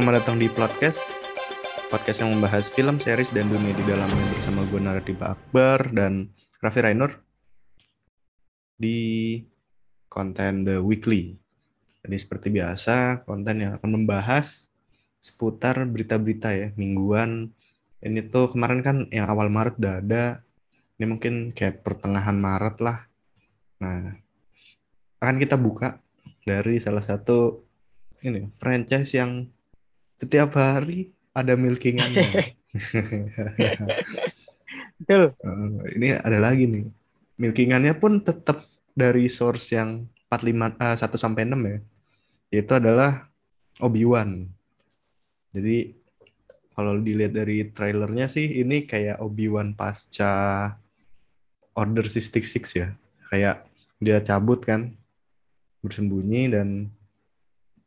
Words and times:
Selamat 0.00 0.24
datang 0.24 0.40
di 0.40 0.48
podcast 0.48 0.96
podcast 1.92 2.24
yang 2.24 2.32
membahas 2.32 2.72
film, 2.72 2.96
series, 2.96 3.36
dan 3.36 3.52
dunia 3.52 3.76
di 3.76 3.84
dalamnya 3.84 4.24
bersama 4.32 4.64
gue 4.64 4.80
Naratiba 4.80 5.36
Akbar 5.36 5.92
dan 5.92 6.32
Raffi 6.64 6.80
Rainur 6.80 7.20
di 8.80 9.36
konten 10.08 10.64
The 10.64 10.80
Weekly. 10.80 11.36
Jadi 12.00 12.16
seperti 12.16 12.48
biasa, 12.48 13.28
konten 13.28 13.60
yang 13.60 13.76
akan 13.76 14.00
membahas 14.00 14.72
seputar 15.20 15.84
berita-berita 15.84 16.48
ya, 16.48 16.72
mingguan. 16.80 17.52
Ini 18.00 18.24
tuh 18.32 18.56
kemarin 18.56 18.80
kan 18.80 19.04
yang 19.12 19.28
awal 19.28 19.52
Maret 19.52 19.84
udah 19.84 20.00
ada, 20.00 20.24
ini 20.96 21.12
mungkin 21.12 21.52
kayak 21.52 21.84
pertengahan 21.84 22.40
Maret 22.40 22.80
lah. 22.80 23.04
Nah, 23.84 24.16
akan 25.20 25.36
kita 25.36 25.60
buka 25.60 26.00
dari 26.48 26.80
salah 26.80 27.04
satu 27.04 27.60
ini 28.24 28.48
franchise 28.56 29.12
yang 29.12 29.59
setiap 30.20 30.54
hari 30.54 31.10
ada 31.32 31.56
milkingannya. 31.56 32.52
Betul. 35.00 35.32
Uh, 35.40 35.80
ini 35.96 36.14
ada 36.14 36.38
lagi 36.38 36.68
nih. 36.68 36.84
Milkingannya 37.40 37.96
pun 37.96 38.20
tetap 38.20 38.68
dari 38.92 39.26
source 39.32 39.72
yang 39.72 40.04
45 40.28 40.76
uh, 40.76 40.94
1 40.94 41.16
sampai 41.16 41.48
6 41.48 41.56
ya. 41.56 41.78
Yaitu 42.52 42.72
adalah 42.76 43.32
Obi-Wan. 43.80 44.44
Jadi 45.56 45.96
kalau 46.76 47.00
dilihat 47.00 47.34
dari 47.34 47.66
trailernya 47.72 48.30
sih 48.30 48.60
ini 48.60 48.84
kayak 48.84 49.24
Obi-Wan 49.24 49.72
pasca 49.72 50.68
Order 51.74 52.04
66 52.04 52.76
ya. 52.76 52.92
Kayak 53.32 53.64
dia 54.04 54.20
cabut 54.20 54.60
kan 54.60 54.92
bersembunyi 55.80 56.52
dan 56.52 56.92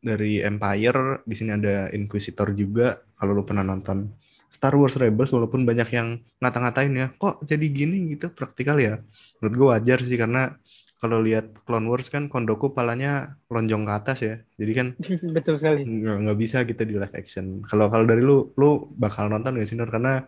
dari 0.04 0.44
Empire 0.44 1.24
di 1.24 1.34
sini 1.34 1.56
ada 1.56 1.88
Inquisitor 1.96 2.52
juga 2.52 3.00
kalau 3.16 3.32
lu 3.32 3.42
pernah 3.42 3.64
nonton. 3.64 4.12
Star 4.52 4.76
Wars 4.78 4.94
Rebels 4.94 5.34
walaupun 5.34 5.66
banyak 5.66 5.88
yang 5.90 6.22
ngata-ngatain 6.38 6.94
ya 6.94 7.06
kok 7.16 7.42
jadi 7.42 7.66
gini? 7.66 8.14
Gitu 8.14 8.30
praktikal 8.30 8.78
ya. 8.78 9.02
Menurut 9.40 9.54
gue 9.56 9.68
wajar 9.72 9.98
sih 10.04 10.14
karena 10.14 10.54
kalau 11.02 11.20
lihat 11.20 11.52
Clone 11.68 11.84
Wars 11.90 12.06
kan 12.08 12.30
Kondoku 12.30 12.70
palanya 12.70 13.34
lonjong 13.50 13.82
ke 13.82 13.92
atas 13.92 14.18
ya. 14.22 14.34
Jadi 14.60 14.72
kan 14.72 14.86
betul 15.36 15.58
sekali. 15.58 15.82
nggak, 15.84 16.38
bisa 16.38 16.62
gitu 16.62 16.86
di 16.86 16.94
live 16.94 17.12
action. 17.12 17.66
Kalau 17.66 17.90
kalau 17.90 18.06
dari 18.06 18.22
lu 18.22 18.54
lu 18.54 18.88
bakal 18.94 19.26
nonton 19.26 19.58
gak 19.58 19.66
sih 19.66 19.74
Nur? 19.74 19.90
Karena 19.90 20.22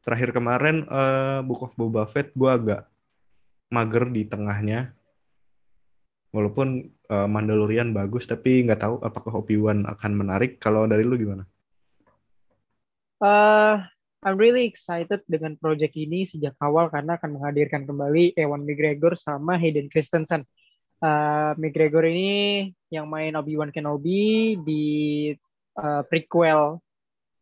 terakhir 0.00 0.32
kemarin 0.32 0.88
uh, 0.88 1.44
Book 1.44 1.68
of 1.68 1.72
Boba 1.76 2.08
Fett 2.08 2.32
gue 2.32 2.48
agak 2.48 2.88
mager 3.68 4.08
di 4.08 4.24
tengahnya. 4.24 4.96
Walaupun 6.32 6.95
uh, 7.10 7.28
Mandalorian 7.30 7.94
bagus 7.94 8.26
tapi 8.26 8.66
nggak 8.66 8.80
tahu 8.82 8.94
apakah 9.02 9.42
Obi-Wan 9.42 9.86
akan 9.86 10.12
menarik 10.14 10.58
kalau 10.62 10.86
dari 10.86 11.02
lu 11.02 11.18
gimana? 11.18 11.44
Uh, 13.16 13.80
I'm 14.26 14.36
really 14.36 14.66
excited 14.66 15.22
dengan 15.24 15.56
project 15.56 15.94
ini 15.96 16.26
sejak 16.26 16.58
awal 16.60 16.90
karena 16.90 17.16
akan 17.16 17.38
menghadirkan 17.38 17.86
kembali 17.86 18.34
Ewan 18.36 18.66
McGregor 18.66 19.14
sama 19.14 19.54
Hayden 19.56 19.86
Christensen. 19.86 20.44
Uh, 20.96 21.52
McGregor 21.60 22.08
ini 22.08 22.72
yang 22.88 23.06
main 23.06 23.36
Obi-Wan 23.36 23.70
Kenobi 23.70 24.56
di 24.64 24.84
uh, 25.76 26.02
prequel 26.08 26.80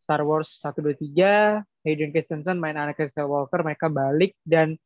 Star 0.04 0.20
Wars 0.26 0.50
1, 0.60 0.82
2, 0.82 1.14
3. 1.14 1.64
Hayden 1.84 2.10
Christensen 2.12 2.56
main 2.60 2.76
Anakin 2.76 3.08
Skywalker. 3.08 3.60
Mereka 3.64 3.88
balik 3.88 4.36
dan 4.44 4.76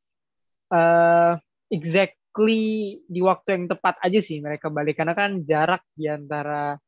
uh, 0.70 1.38
exact 1.72 2.17
exactly 2.38 3.03
di 3.10 3.19
waktu 3.19 3.49
yang 3.59 3.65
tepat 3.66 3.99
aja 3.99 4.21
sih 4.22 4.38
mereka 4.38 4.71
balik 4.71 5.03
karena 5.03 5.15
kan 5.19 5.43
jarak 5.43 5.82
di 5.99 6.06
antara 6.06 6.78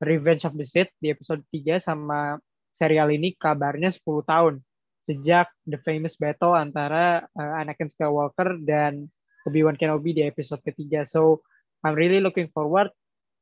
Revenge 0.00 0.48
of 0.48 0.56
the 0.56 0.64
Sith 0.64 0.92
di 0.96 1.12
episode 1.12 1.44
3 1.52 1.80
sama 1.84 2.40
serial 2.72 3.12
ini 3.12 3.36
kabarnya 3.36 3.92
10 3.92 4.00
tahun 4.24 4.54
sejak 5.04 5.52
the 5.68 5.76
famous 5.84 6.16
battle 6.16 6.56
antara 6.56 7.28
uh, 7.36 7.60
Anakin 7.60 7.92
Skywalker 7.92 8.56
dan 8.64 9.06
Obi-Wan 9.46 9.78
Kenobi 9.78 10.10
di 10.10 10.26
episode 10.26 10.58
ketiga. 10.66 11.06
So 11.06 11.46
I'm 11.86 11.94
really 11.94 12.18
looking 12.18 12.50
forward. 12.50 12.90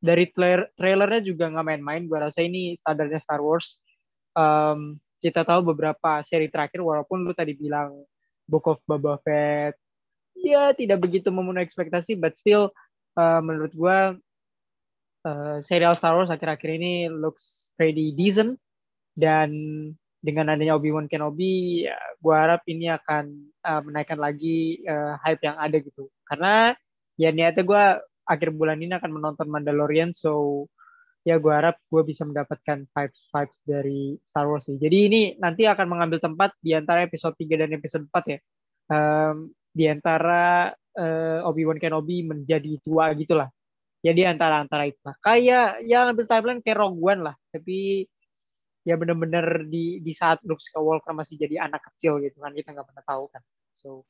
Dari 0.05 0.29
trailer 0.37 0.69
trailernya 0.77 1.25
juga 1.25 1.49
nggak 1.49 1.65
main-main. 1.65 2.05
Gue 2.05 2.21
rasa 2.21 2.45
ini 2.45 2.77
standarnya 2.77 3.17
Star 3.17 3.41
Wars. 3.41 3.81
Um, 4.37 5.01
kita 5.25 5.49
tahu 5.49 5.73
beberapa 5.73 6.21
seri 6.21 6.53
terakhir 6.53 6.85
walaupun 6.85 7.25
lu 7.25 7.33
tadi 7.33 7.57
bilang 7.57 8.05
Book 8.45 8.69
of 8.69 8.85
Boba 8.85 9.17
Fett, 9.25 9.81
ya 10.45 10.77
tidak 10.77 11.01
begitu 11.01 11.33
memenuhi 11.33 11.65
ekspektasi, 11.65 12.21
but 12.21 12.37
still 12.37 12.71
uh, 13.17 13.41
menurut 13.41 13.73
gue 13.73 13.99
uh, 15.25 15.57
serial 15.65 15.97
Star 15.97 16.15
Wars 16.15 16.31
akhir-akhir 16.31 16.71
ini 16.77 17.09
looks 17.09 17.73
pretty 17.75 18.13
decent 18.13 18.61
dan 19.17 19.51
dengan 20.25 20.57
adanya 20.57 20.81
Obi-Wan 20.81 21.05
Kenobi, 21.05 21.85
ya, 21.85 22.01
gue 22.17 22.33
harap 22.33 22.65
ini 22.65 22.89
akan 22.89 23.53
uh, 23.61 23.81
menaikkan 23.85 24.17
lagi 24.17 24.81
uh, 24.89 25.21
hype 25.21 25.45
yang 25.45 25.61
ada 25.61 25.77
gitu. 25.77 26.09
Karena 26.25 26.73
ya 27.21 27.29
niatnya 27.29 27.61
gue 27.61 27.85
akhir 28.25 28.57
bulan 28.57 28.81
ini 28.81 28.97
akan 28.97 29.13
menonton 29.21 29.53
Mandalorian, 29.53 30.17
so 30.17 30.65
ya 31.29 31.37
gue 31.37 31.53
harap 31.53 31.77
gue 31.93 32.03
bisa 32.09 32.25
mendapatkan 32.25 32.89
vibes 32.89 33.21
vibes 33.29 33.59
dari 33.69 34.17
Star 34.25 34.49
Wars 34.49 34.65
sih. 34.65 34.81
Jadi 34.81 34.97
ini 35.13 35.21
nanti 35.37 35.69
akan 35.69 35.93
mengambil 35.93 36.25
tempat 36.25 36.57
di 36.61 36.73
antara 36.73 37.05
episode 37.05 37.37
3 37.37 37.61
dan 37.61 37.71
episode 37.77 38.05
4 38.09 38.33
ya. 38.33 38.39
Um, 38.89 39.53
di 39.75 39.91
antara 39.91 40.71
uh, 40.95 41.51
Obi-Wan 41.51 41.83
Kenobi 41.83 42.23
menjadi 42.23 42.79
tua 42.79 43.11
gitulah. 43.19 43.51
Ya 44.05 44.13
di 44.15 44.23
antara 44.23 44.63
antara 44.63 44.87
itu 44.87 45.01
lah. 45.03 45.17
Kayak 45.19 45.83
yang 45.83 46.15
ambil 46.15 46.29
timeline 46.29 46.61
kayak 46.61 46.79
Rogue 46.79 47.01
One 47.01 47.23
lah, 47.25 47.37
tapi 47.51 48.05
ya 48.85 49.01
bener-bener 49.01 49.65
di 49.65 50.05
di 50.05 50.13
saat 50.13 50.45
Luke 50.45 50.61
Skywalker 50.61 51.17
masih 51.17 51.41
jadi 51.41 51.65
anak 51.65 51.89
kecil 51.89 52.21
gitu 52.21 52.37
kan 52.37 52.53
kita 52.53 52.77
nggak 52.77 52.85
pernah 52.85 53.05
tahu 53.09 53.25
kan. 53.33 53.43
So 53.73 54.05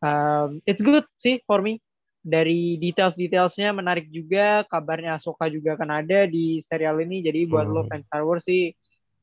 um, 0.00 0.62
it's 0.64 0.80
good 0.80 1.04
sih 1.18 1.42
for 1.44 1.60
me. 1.60 1.82
Dari 2.24 2.80
details-detailsnya 2.80 3.76
menarik 3.76 4.08
juga. 4.08 4.64
Kabarnya 4.64 5.20
Ahsoka 5.20 5.44
juga 5.52 5.76
akan 5.76 6.00
ada 6.00 6.24
di 6.24 6.62
serial 6.64 6.96
ini. 7.04 7.20
Jadi 7.20 7.44
buat 7.44 7.68
hmm. 7.68 7.74
lo 7.74 7.82
fans 7.84 8.08
Star 8.08 8.24
Wars 8.24 8.48
sih, 8.48 8.72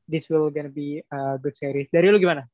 this 0.06 0.30
will 0.30 0.54
gonna 0.54 0.70
be 0.70 1.02
a 1.10 1.42
good 1.42 1.58
series. 1.58 1.90
Dari 1.90 2.14
lo 2.14 2.22
gimana? 2.22 2.46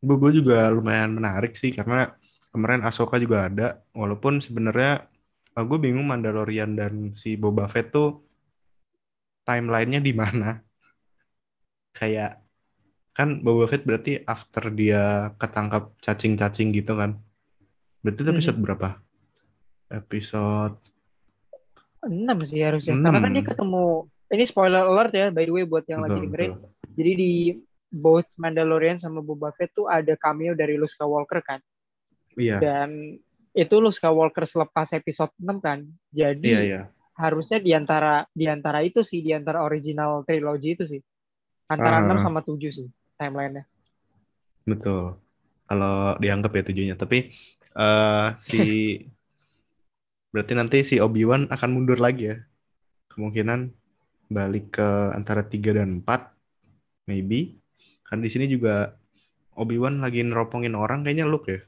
Gue 0.00 0.32
juga 0.32 0.64
lumayan 0.72 1.12
menarik 1.12 1.52
sih 1.52 1.76
karena 1.76 2.08
kemarin 2.50 2.82
Ahsoka 2.82 3.16
juga 3.16 3.46
ada 3.46 3.82
walaupun 3.94 4.42
sebenarnya 4.42 5.06
uh, 5.54 5.64
gue 5.64 5.78
bingung 5.78 6.06
Mandalorian 6.06 6.74
dan 6.74 7.14
si 7.14 7.38
Boba 7.38 7.70
Fett 7.70 7.94
tuh 7.94 8.22
timelinenya 9.46 10.02
di 10.02 10.12
mana 10.14 10.58
kayak 11.98 12.42
kan 13.14 13.42
Boba 13.42 13.70
Fett 13.70 13.86
berarti 13.86 14.22
after 14.26 14.70
dia 14.70 15.34
ketangkap 15.38 15.94
cacing-cacing 16.02 16.74
gitu 16.74 16.98
kan 16.98 17.18
berarti 18.00 18.20
itu 18.24 18.30
episode 18.32 18.58
hmm. 18.58 18.64
berapa 18.66 18.88
episode 19.90 20.76
6 22.00 22.48
sih 22.48 22.64
harusnya 22.64 22.96
6. 22.96 23.04
karena 23.04 23.20
kan 23.20 23.32
dia 23.34 23.44
ketemu 23.44 23.84
ini 24.30 24.44
spoiler 24.46 24.86
alert 24.86 25.12
ya 25.12 25.26
by 25.28 25.44
the 25.44 25.52
way 25.52 25.64
buat 25.66 25.84
yang 25.90 26.00
betul, 26.00 26.16
lagi 26.16 26.18
dengerin 26.26 26.52
betul. 26.56 26.70
jadi 26.96 27.12
di 27.18 27.32
both 27.90 28.30
Mandalorian 28.38 29.02
sama 29.02 29.18
Boba 29.20 29.50
Fett 29.52 29.74
tuh 29.74 29.90
ada 29.90 30.14
cameo 30.16 30.54
dari 30.54 30.78
Luke 30.78 30.94
Skywalker 30.94 31.42
kan 31.42 31.60
Iya. 32.38 32.58
Dan 32.62 33.18
itu 33.50 33.74
Luke 33.82 33.94
Skywalker 33.94 34.46
selepas 34.46 34.90
episode 34.94 35.34
6 35.38 35.58
kan. 35.58 35.82
Jadi 36.14 36.50
iya, 36.50 36.60
iya. 36.62 36.82
harusnya 37.18 37.58
di 37.58 37.74
antara 37.74 38.26
di 38.30 38.46
antara 38.46 38.82
itu 38.86 39.02
sih 39.02 39.22
di 39.22 39.34
antara 39.34 39.66
original 39.66 40.22
trilogy 40.22 40.78
itu 40.78 40.84
sih. 40.86 41.00
Antara 41.70 42.02
uh, 42.02 42.14
6 42.14 42.26
sama 42.26 42.40
7 42.42 42.58
sih 42.70 42.88
timelinenya. 43.18 43.66
Betul. 44.66 45.18
Kalau 45.70 46.18
dianggap 46.18 46.50
ya 46.50 46.62
tujuhnya, 46.66 46.96
tapi 46.98 47.30
uh, 47.78 48.34
si 48.38 48.58
berarti 50.34 50.52
nanti 50.54 50.78
si 50.82 50.98
Obi-Wan 50.98 51.50
akan 51.50 51.70
mundur 51.70 51.98
lagi 51.98 52.34
ya. 52.34 52.36
Kemungkinan 53.10 53.70
balik 54.30 54.78
ke 54.78 54.88
antara 55.14 55.42
3 55.46 55.78
dan 55.78 56.02
4 56.02 57.10
maybe. 57.10 57.58
Kan 58.06 58.22
di 58.22 58.30
sini 58.30 58.50
juga 58.50 58.94
Obi-Wan 59.58 60.02
lagi 60.02 60.22
neropongin 60.22 60.74
orang 60.78 61.02
kayaknya 61.02 61.26
Luke 61.26 61.50
ya. 61.50 61.60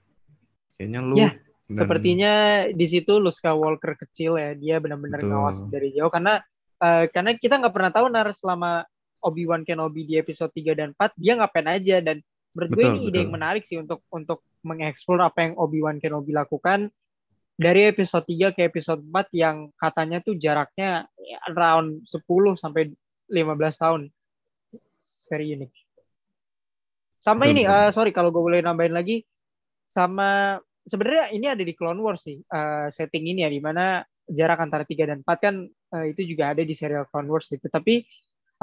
Kayaknya 0.82 1.00
lu 1.06 1.14
ya, 1.14 1.30
dan... 1.70 1.78
sepertinya 1.78 2.32
di 2.74 2.86
situ 2.90 3.22
Luke 3.22 3.38
Skywalker 3.38 3.94
kecil 3.94 4.34
ya, 4.34 4.58
dia 4.58 4.82
benar-benar 4.82 5.22
ngawas 5.22 5.62
dari 5.70 5.94
jauh 5.94 6.10
karena 6.10 6.42
uh, 6.82 7.06
karena 7.06 7.38
kita 7.38 7.62
nggak 7.62 7.70
pernah 7.70 7.92
tahu 7.94 8.06
nar 8.10 8.34
selama 8.34 8.82
Obi-Wan 9.22 9.62
Kenobi 9.62 10.02
di 10.02 10.18
episode 10.18 10.50
3 10.50 10.74
dan 10.74 10.90
4 10.98 11.14
dia 11.14 11.38
ngapain 11.38 11.70
aja 11.70 12.02
dan 12.02 12.18
menurut 12.52 12.70
gue 12.74 12.82
ini 12.82 12.98
betul. 12.98 13.08
ide 13.14 13.18
yang 13.22 13.32
menarik 13.32 13.62
sih 13.62 13.78
untuk 13.78 14.02
untuk 14.10 14.42
mengeksplor 14.66 15.22
apa 15.22 15.46
yang 15.46 15.54
Obi-Wan 15.54 16.02
Kenobi 16.02 16.34
lakukan 16.34 16.90
dari 17.54 17.86
episode 17.86 18.26
3 18.26 18.58
ke 18.58 18.66
episode 18.66 18.98
4 19.06 19.30
yang 19.38 19.70
katanya 19.78 20.18
tuh 20.18 20.34
jaraknya 20.34 21.06
around 21.46 22.02
10 22.10 22.26
sampai 22.58 22.90
15 23.30 23.82
tahun. 23.82 24.02
Very 25.30 25.54
unique. 25.54 25.78
Sama 27.22 27.46
ini, 27.46 27.62
uh, 27.62 27.94
sorry 27.94 28.10
kalau 28.10 28.34
gue 28.34 28.42
boleh 28.42 28.66
nambahin 28.66 28.98
lagi, 28.98 29.22
sama 29.86 30.58
sebenarnya 30.86 31.30
ini 31.34 31.46
ada 31.46 31.62
di 31.62 31.74
Clone 31.74 32.00
Wars 32.02 32.26
sih 32.26 32.38
uh, 32.38 32.90
setting 32.90 33.30
ini 33.30 33.46
ya 33.46 33.50
di 33.50 33.62
mana 33.62 34.02
jarak 34.26 34.62
antara 34.62 34.82
3 34.86 35.10
dan 35.10 35.18
4 35.22 35.38
kan 35.38 35.54
uh, 35.66 36.06
itu 36.06 36.22
juga 36.26 36.54
ada 36.54 36.62
di 36.62 36.74
serial 36.74 37.06
Clone 37.10 37.30
Wars 37.30 37.50
gitu. 37.50 37.66
Tapi 37.66 38.06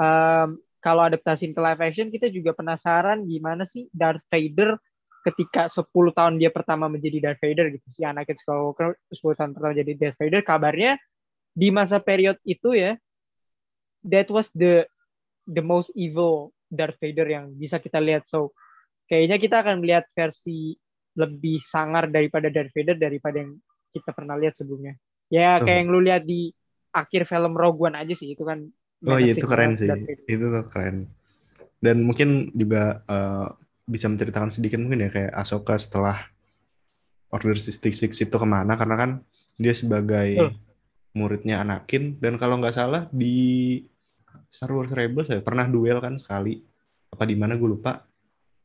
um, 0.00 0.56
kalau 0.80 1.02
adaptasi 1.04 1.52
ke 1.52 1.60
live 1.60 1.80
action 1.84 2.08
kita 2.08 2.32
juga 2.32 2.56
penasaran 2.56 3.24
gimana 3.28 3.68
sih 3.68 3.88
Darth 3.92 4.24
Vader 4.32 4.80
ketika 5.20 5.68
10 5.68 5.84
tahun 5.92 6.34
dia 6.40 6.48
pertama 6.48 6.88
menjadi 6.88 7.30
Darth 7.30 7.40
Vader 7.44 7.68
gitu. 7.76 7.86
Si 7.92 8.00
Anakin 8.04 8.36
Skywalker 8.40 8.96
10 9.12 9.38
tahun 9.38 9.50
pertama 9.52 9.72
jadi 9.76 9.92
Darth 9.96 10.18
Vader. 10.20 10.40
Kabarnya 10.40 10.96
di 11.52 11.68
masa 11.68 12.00
period 12.00 12.40
itu 12.46 12.72
ya 12.72 12.96
that 14.06 14.32
was 14.32 14.48
the 14.56 14.88
the 15.44 15.60
most 15.60 15.92
evil 15.92 16.56
Darth 16.72 16.96
Vader 17.02 17.28
yang 17.28 17.52
bisa 17.52 17.76
kita 17.76 18.00
lihat. 18.00 18.24
So 18.24 18.56
kayaknya 19.10 19.36
kita 19.36 19.56
akan 19.60 19.84
melihat 19.84 20.08
versi 20.16 20.78
lebih 21.18 21.58
sangar 21.62 22.06
daripada 22.06 22.52
Darth 22.52 22.70
Vader 22.74 22.96
daripada 22.98 23.42
yang 23.42 23.58
kita 23.90 24.14
pernah 24.14 24.38
lihat 24.38 24.54
sebelumnya. 24.54 24.94
Ya 25.30 25.58
kayak 25.62 25.78
yang 25.86 25.90
lu 25.90 26.00
lihat 26.02 26.22
di 26.26 26.50
akhir 26.90 27.26
film 27.26 27.54
Rogue 27.54 27.90
One 27.90 27.98
aja 27.98 28.14
sih 28.14 28.34
itu 28.34 28.42
kan 28.42 28.66
Oh 29.00 29.16
iya 29.16 29.32
itu 29.32 29.48
keren 29.48 29.80
sih, 29.80 29.88
itu 30.28 30.44
tuh 30.44 30.64
keren. 30.68 31.08
Dan 31.80 32.04
mungkin 32.04 32.52
juga 32.52 33.00
uh, 33.08 33.48
bisa 33.88 34.12
menceritakan 34.12 34.52
sedikit 34.52 34.76
mungkin 34.76 35.08
ya 35.08 35.10
kayak 35.10 35.32
Ahsoka 35.32 35.80
setelah 35.80 36.28
Order 37.32 37.56
66 37.56 37.96
itu 38.12 38.36
ke 38.36 38.46
mana 38.46 38.76
karena 38.76 38.96
kan 39.00 39.10
dia 39.56 39.72
sebagai 39.72 40.52
muridnya 41.16 41.64
Anakin 41.64 42.20
dan 42.20 42.36
kalau 42.36 42.60
nggak 42.60 42.76
salah 42.76 43.08
di 43.08 43.80
Star 44.52 44.70
Wars 44.74 44.92
Rebels 44.92 45.32
ya 45.32 45.40
pernah 45.40 45.64
duel 45.64 45.96
kan 46.02 46.20
sekali. 46.20 46.60
Apa 47.10 47.24
di 47.24 47.34
mana 47.40 47.56
gue 47.56 47.70
lupa. 47.72 48.04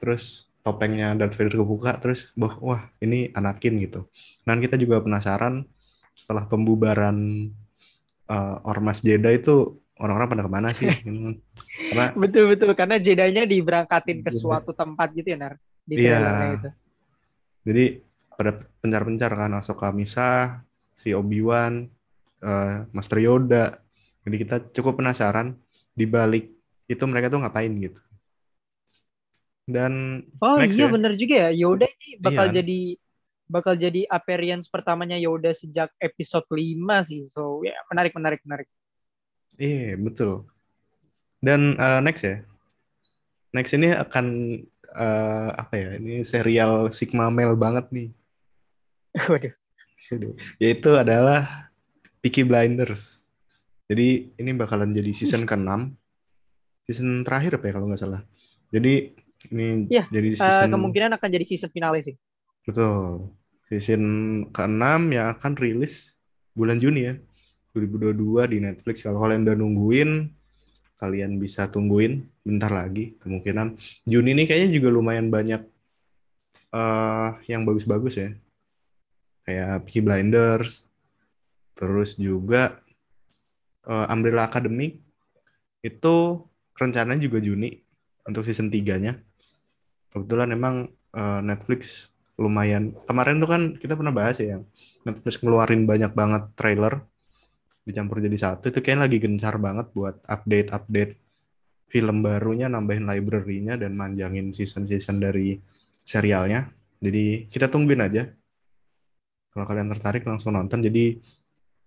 Terus 0.01 0.51
topengnya 0.65 1.13
Darth 1.13 1.37
Vader 1.37 1.61
kebuka 1.61 2.01
terus 2.01 2.33
wah, 2.33 2.57
wah 2.57 2.81
ini 2.97 3.29
Anakin 3.37 3.77
gitu. 3.85 4.09
Dan 4.41 4.57
kita 4.57 4.81
juga 4.81 4.97
penasaran 4.97 5.61
setelah 6.17 6.49
pembubaran 6.49 7.49
uh, 8.25 8.65
Ormas 8.65 9.05
Jedi 9.05 9.37
itu 9.37 9.77
orang-orang 10.01 10.27
pada 10.33 10.41
ke 10.41 10.51
mana 10.51 10.69
sih? 10.73 10.89
karena 11.93 12.17
betul 12.17 12.49
betul 12.49 12.71
karena 12.73 12.97
jedanya 12.97 13.45
diberangkatin 13.45 14.25
ke 14.25 14.31
suatu 14.33 14.73
tempat 14.73 15.13
gitu 15.13 15.35
ya 15.35 15.37
Nar 15.37 15.53
di 15.85 15.93
iya. 16.01 16.57
itu. 16.57 16.69
Jadi 17.65 17.85
pada 18.33 18.51
pencar-pencar 18.81 19.31
kan 19.37 19.53
Ahsoka 19.53 19.93
Misa, 19.93 20.65
si 20.91 21.13
Obi-Wan, 21.13 21.85
uh, 22.41 22.89
Master 22.89 23.21
Yoda. 23.21 23.77
Jadi 24.25 24.35
kita 24.41 24.55
cukup 24.73 24.97
penasaran 24.97 25.53
di 25.93 26.09
balik 26.09 26.49
itu 26.89 27.03
mereka 27.05 27.29
tuh 27.29 27.45
ngapain 27.45 27.69
gitu. 27.77 28.01
Dan 29.65 30.21
Oh 30.45 30.61
next 30.61 30.77
iya 30.77 30.85
ya. 30.85 30.93
bener 30.93 31.13
juga 31.17 31.35
ya 31.35 31.49
Yoda 31.49 31.89
ini 31.89 32.09
bakal 32.21 32.53
iya. 32.53 32.61
jadi 32.61 32.79
bakal 33.45 33.73
jadi 33.77 34.01
appearance 34.09 34.69
pertamanya 34.69 35.17
Yoda 35.17 35.53
sejak 35.53 35.89
episode 36.01 36.45
5 36.49 37.09
sih. 37.09 37.25
So 37.33 37.65
ya 37.65 37.73
menarik 37.89 38.13
menarik 38.13 38.41
menarik. 38.45 38.69
Iya, 39.55 39.95
betul. 39.97 40.45
Dan 41.39 41.77
uh, 41.79 42.01
next 42.01 42.25
ya. 42.25 42.43
Next 43.55 43.71
ini 43.71 43.93
akan 43.95 44.25
uh, 44.93 45.49
apa 45.55 45.73
ya? 45.77 45.89
Ini 45.97 46.25
serial 46.27 46.91
Sigma 46.91 47.31
Male 47.31 47.55
banget 47.55 47.85
nih. 47.93 48.09
Waduh. 49.31 49.53
Yaitu 50.59 50.91
adalah 50.93 51.71
Peaky 52.19 52.45
Blinders. 52.45 53.25
Jadi 53.85 54.33
ini 54.35 54.51
bakalan 54.57 54.91
jadi 54.91 55.13
season 55.13 55.45
ke-6. 55.45 55.93
Season 56.89 57.21
terakhir 57.21 57.61
apa 57.61 57.65
ya 57.69 57.73
kalau 57.77 57.87
nggak 57.89 58.01
salah. 58.01 58.21
Jadi 58.73 59.13
ini 59.51 59.89
ya, 59.91 60.07
jadi 60.09 60.37
season 60.37 60.69
uh, 60.69 60.73
kemungkinan 60.73 61.11
akan 61.17 61.29
jadi 61.29 61.45
season 61.45 61.69
finale 61.69 62.01
sih. 62.01 62.15
Betul. 62.65 63.29
Season 63.69 64.03
ke-6 64.53 64.83
yang 65.13 65.27
akan 65.37 65.51
rilis 65.57 66.17
bulan 66.53 66.77
Juni 66.77 67.01
ya. 67.09 67.15
2022 67.75 68.55
di 68.55 68.57
Netflix. 68.63 69.03
Kalau 69.03 69.19
kalian 69.19 69.43
udah 69.43 69.57
nungguin, 69.59 70.09
kalian 70.95 71.37
bisa 71.37 71.67
tungguin 71.67 72.23
bentar 72.47 72.71
lagi. 72.71 73.19
Kemungkinan 73.19 73.75
Juni 74.07 74.31
ini 74.31 74.43
kayaknya 74.47 74.79
juga 74.79 74.89
lumayan 74.95 75.27
banyak 75.27 75.61
uh, 76.71 77.35
yang 77.51 77.67
bagus-bagus 77.67 78.15
ya. 78.15 78.29
Kayak 79.45 79.85
Peaky 79.85 80.01
Blinders, 80.01 80.87
terus 81.77 82.15
juga 82.17 82.79
uh, 83.85 84.07
Umbrella 84.09 84.47
Academy 84.47 84.97
itu 85.85 86.41
rencananya 86.73 87.21
juga 87.21 87.37
Juni 87.43 87.77
untuk 88.25 88.41
season 88.47 88.73
3-nya. 88.73 89.19
Kebetulan 90.15 90.55
emang 90.55 90.75
uh, 91.11 91.43
Netflix 91.43 92.07
lumayan 92.39 92.95
kemarin 93.07 93.39
tuh 93.39 93.49
kan 93.51 93.61
kita 93.79 93.95
pernah 93.95 94.11
bahas 94.11 94.35
ya 94.43 94.59
Netflix 95.07 95.39
ngeluarin 95.39 95.87
banyak 95.87 96.11
banget 96.11 96.51
trailer 96.59 96.99
dicampur 97.87 98.19
jadi 98.19 98.35
satu 98.35 98.67
itu 98.67 98.83
kayak 98.83 99.07
lagi 99.07 99.23
gencar 99.23 99.55
banget 99.55 99.87
buat 99.95 100.19
update-update 100.27 101.15
film 101.95 102.25
barunya, 102.25 102.67
nambahin 102.67 103.05
library-nya 103.05 103.77
dan 103.77 103.93
manjangin 103.93 104.51
season-season 104.51 105.21
dari 105.21 105.55
serialnya. 106.03 106.67
Jadi 106.99 107.47
kita 107.47 107.69
tungguin 107.69 108.01
aja. 108.01 108.27
Kalau 109.53 109.63
kalian 109.63 109.87
tertarik 109.93 110.27
langsung 110.27 110.57
nonton. 110.57 110.83
Jadi 110.83 111.15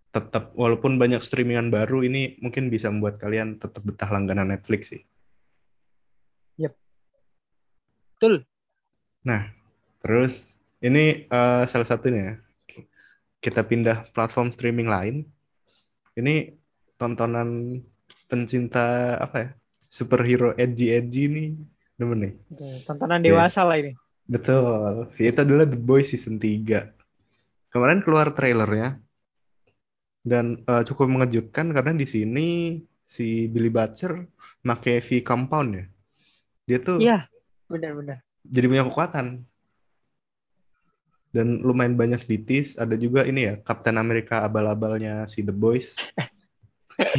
tetap 0.08 0.56
walaupun 0.56 0.96
banyak 0.96 1.20
streamingan 1.20 1.68
baru 1.68 2.00
ini 2.00 2.40
mungkin 2.40 2.72
bisa 2.72 2.88
membuat 2.88 3.20
kalian 3.20 3.60
tetap 3.60 3.84
betah 3.84 4.08
langganan 4.08 4.48
Netflix 4.48 4.96
sih. 4.96 5.02
Yep. 6.56 6.72
Betul. 8.18 8.42
Nah, 9.22 9.46
terus 10.02 10.58
ini 10.82 11.30
uh, 11.30 11.62
salah 11.70 11.86
satunya 11.86 12.42
kita 13.38 13.62
pindah 13.62 14.10
platform 14.10 14.50
streaming 14.50 14.90
lain. 14.90 15.22
Ini 16.18 16.50
tontonan 16.98 17.78
pencinta 18.26 19.14
apa 19.22 19.36
ya 19.38 19.48
superhero 19.86 20.50
edgy 20.58 20.90
edgy 20.98 21.30
nih 21.30 21.48
demen 21.94 22.18
nih. 22.26 22.34
Tontonan 22.82 23.22
dewasa 23.22 23.62
yeah. 23.62 23.68
lah 23.70 23.76
ini. 23.78 23.92
Betul. 24.26 25.14
Itu 25.14 25.38
adalah 25.38 25.70
The 25.70 25.78
Boys 25.78 26.10
season 26.10 26.42
3 26.42 26.98
kemarin 27.70 28.02
keluar 28.02 28.34
trailernya 28.34 28.98
dan 30.26 30.66
uh, 30.66 30.82
cukup 30.82 31.06
mengejutkan 31.06 31.70
karena 31.70 31.94
di 31.94 32.02
sini 32.02 32.48
si 33.06 33.46
Billy 33.46 33.70
Butcher 33.70 34.26
pakai 34.66 34.98
V 34.98 35.22
compound 35.22 35.70
ya. 35.78 35.86
Dia 36.66 36.78
tuh 36.82 36.98
iya 36.98 37.30
benar-benar 37.68 38.24
jadi 38.48 38.66
punya 38.70 38.84
kekuatan. 38.88 39.44
Dan 41.28 41.60
lumayan 41.60 41.92
banyak 41.94 42.24
ditis. 42.24 42.80
Ada 42.80 42.96
juga 42.96 43.28
ini 43.28 43.44
ya 43.44 43.60
Captain 43.60 44.00
America 44.00 44.40
abal-abalnya 44.48 45.28
si 45.28 45.44
The 45.44 45.52
Boys. 45.52 45.92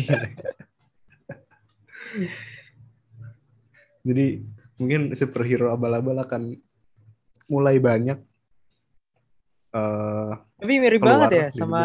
Jadi 4.08 4.42
mungkin 4.82 5.14
superhero 5.14 5.70
abal-abal 5.70 6.18
akan 6.26 6.58
mulai 7.52 7.78
banyak 7.82 8.16
uh, 9.76 10.32
tapi 10.62 10.80
mirip 10.80 11.02
banget 11.04 11.30
ya 11.34 11.48
sama 11.52 11.84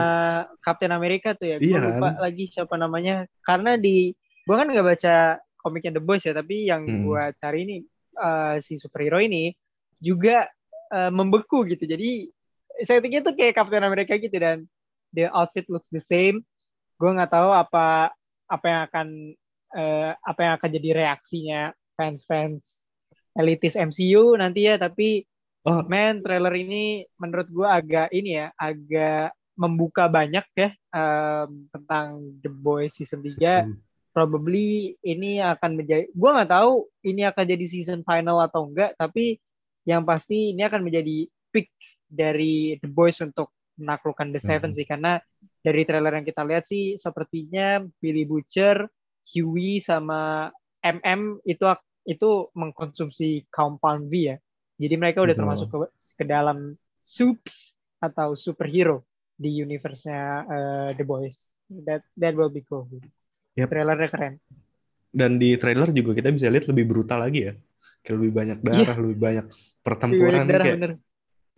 Captain 0.64 0.92
America 0.96 1.36
tuh 1.36 1.52
ya. 1.52 1.56
Gue 1.60 1.76
iya, 1.76 1.80
lupa 1.84 2.16
kan? 2.16 2.24
lagi 2.24 2.48
siapa 2.48 2.80
namanya. 2.80 3.28
Karena 3.44 3.76
di 3.76 4.16
gue 4.16 4.56
kan 4.56 4.64
nggak 4.64 4.86
baca 4.96 5.36
komiknya 5.60 6.00
The 6.00 6.02
Boys 6.04 6.24
ya 6.24 6.32
tapi 6.32 6.64
yang 6.68 6.88
hmm. 6.88 7.04
gue 7.04 7.22
cari 7.36 7.58
ini 7.68 7.76
uh, 8.18 8.56
si 8.62 8.78
superhero 8.78 9.18
ini 9.20 9.54
juga 9.98 10.46
uh, 10.92 11.10
membeku 11.10 11.64
gitu. 11.68 11.84
Jadi 11.84 12.28
saya 12.82 12.98
pikir 12.98 13.22
itu 13.22 13.32
kayak 13.34 13.54
Captain 13.54 13.84
America 13.86 14.18
gitu 14.18 14.34
dan 14.34 14.66
the 15.14 15.30
outfit 15.30 15.66
looks 15.70 15.88
the 15.94 16.02
same. 16.02 16.42
Gue 16.98 17.10
nggak 17.14 17.30
tahu 17.30 17.50
apa 17.54 18.10
apa 18.50 18.66
yang 18.66 18.80
akan 18.90 19.08
uh, 19.74 20.10
apa 20.20 20.40
yang 20.42 20.52
akan 20.58 20.70
jadi 20.74 20.88
reaksinya 20.94 21.60
fans-fans 21.94 22.86
elitis 23.38 23.78
MCU 23.78 24.34
nanti 24.34 24.66
ya. 24.66 24.78
Tapi 24.78 25.22
oh. 25.66 25.86
man 25.86 26.22
trailer 26.22 26.54
ini 26.54 27.06
menurut 27.18 27.48
gue 27.50 27.66
agak 27.66 28.10
ini 28.10 28.42
ya 28.42 28.48
agak 28.58 29.34
membuka 29.54 30.10
banyak 30.10 30.42
ya 30.58 30.70
um, 30.90 31.70
tentang 31.70 32.34
The 32.42 32.50
Boys 32.50 32.98
season 32.98 33.22
3. 33.22 33.38
Hmm. 33.38 33.78
Probably 34.14 34.94
ini 35.02 35.42
akan 35.42 35.74
menjadi, 35.74 36.06
gue 36.06 36.30
nggak 36.30 36.50
tahu 36.54 36.86
ini 37.02 37.26
akan 37.26 37.44
jadi 37.50 37.66
season 37.66 38.00
final 38.06 38.38
atau 38.38 38.70
enggak, 38.70 38.94
tapi 38.94 39.42
yang 39.84 40.06
pasti 40.06 40.54
ini 40.54 40.62
akan 40.62 40.86
menjadi 40.86 41.26
pick 41.50 41.74
dari 42.06 42.78
The 42.78 42.86
Boys 42.86 43.18
untuk 43.20 43.50
menaklukkan 43.74 44.30
The 44.30 44.40
Seven 44.40 44.70
hmm. 44.70 44.78
sih 44.78 44.86
karena 44.86 45.18
dari 45.60 45.82
trailer 45.82 46.14
yang 46.14 46.26
kita 46.26 46.46
lihat 46.46 46.64
sih 46.70 46.94
sepertinya 46.96 47.82
Billy 47.98 48.22
Butcher, 48.22 48.86
Huey 49.34 49.82
sama 49.82 50.52
MM 50.84 51.42
itu 51.42 51.64
itu 52.04 52.30
mengkonsumsi 52.52 53.48
compound 53.48 54.12
V 54.12 54.14
ya. 54.34 54.36
Jadi 54.76 54.94
mereka 55.00 55.24
udah 55.24 55.34
termasuk 55.34 55.68
ke, 55.70 55.78
ke 56.20 56.24
dalam 56.26 56.76
soups 57.00 57.72
atau 58.02 58.36
superhero 58.36 59.06
di 59.34 59.62
universe-nya 59.64 60.22
uh, 60.44 60.90
The 60.94 61.04
Boys. 61.06 61.56
That 61.88 62.04
that 62.20 62.36
will 62.36 62.52
be 62.52 62.62
cool. 62.68 62.86
Yep. 63.54 63.68
Trailernya 63.70 64.08
keren. 64.10 64.34
Dan 65.14 65.38
di 65.38 65.54
trailer 65.54 65.94
juga 65.94 66.10
kita 66.18 66.34
bisa 66.34 66.50
lihat 66.50 66.66
lebih 66.66 66.84
brutal 66.90 67.22
lagi 67.22 67.50
ya. 67.50 67.54
Kayak 68.02 68.16
lebih 68.20 68.32
banyak 68.34 68.58
darah, 68.60 68.82
yeah. 68.84 68.96
lebih 69.00 69.18
banyak 69.22 69.46
pertempuran 69.84 70.48
darah, 70.48 70.64
kayak 70.64 70.76
bener. 70.80 70.92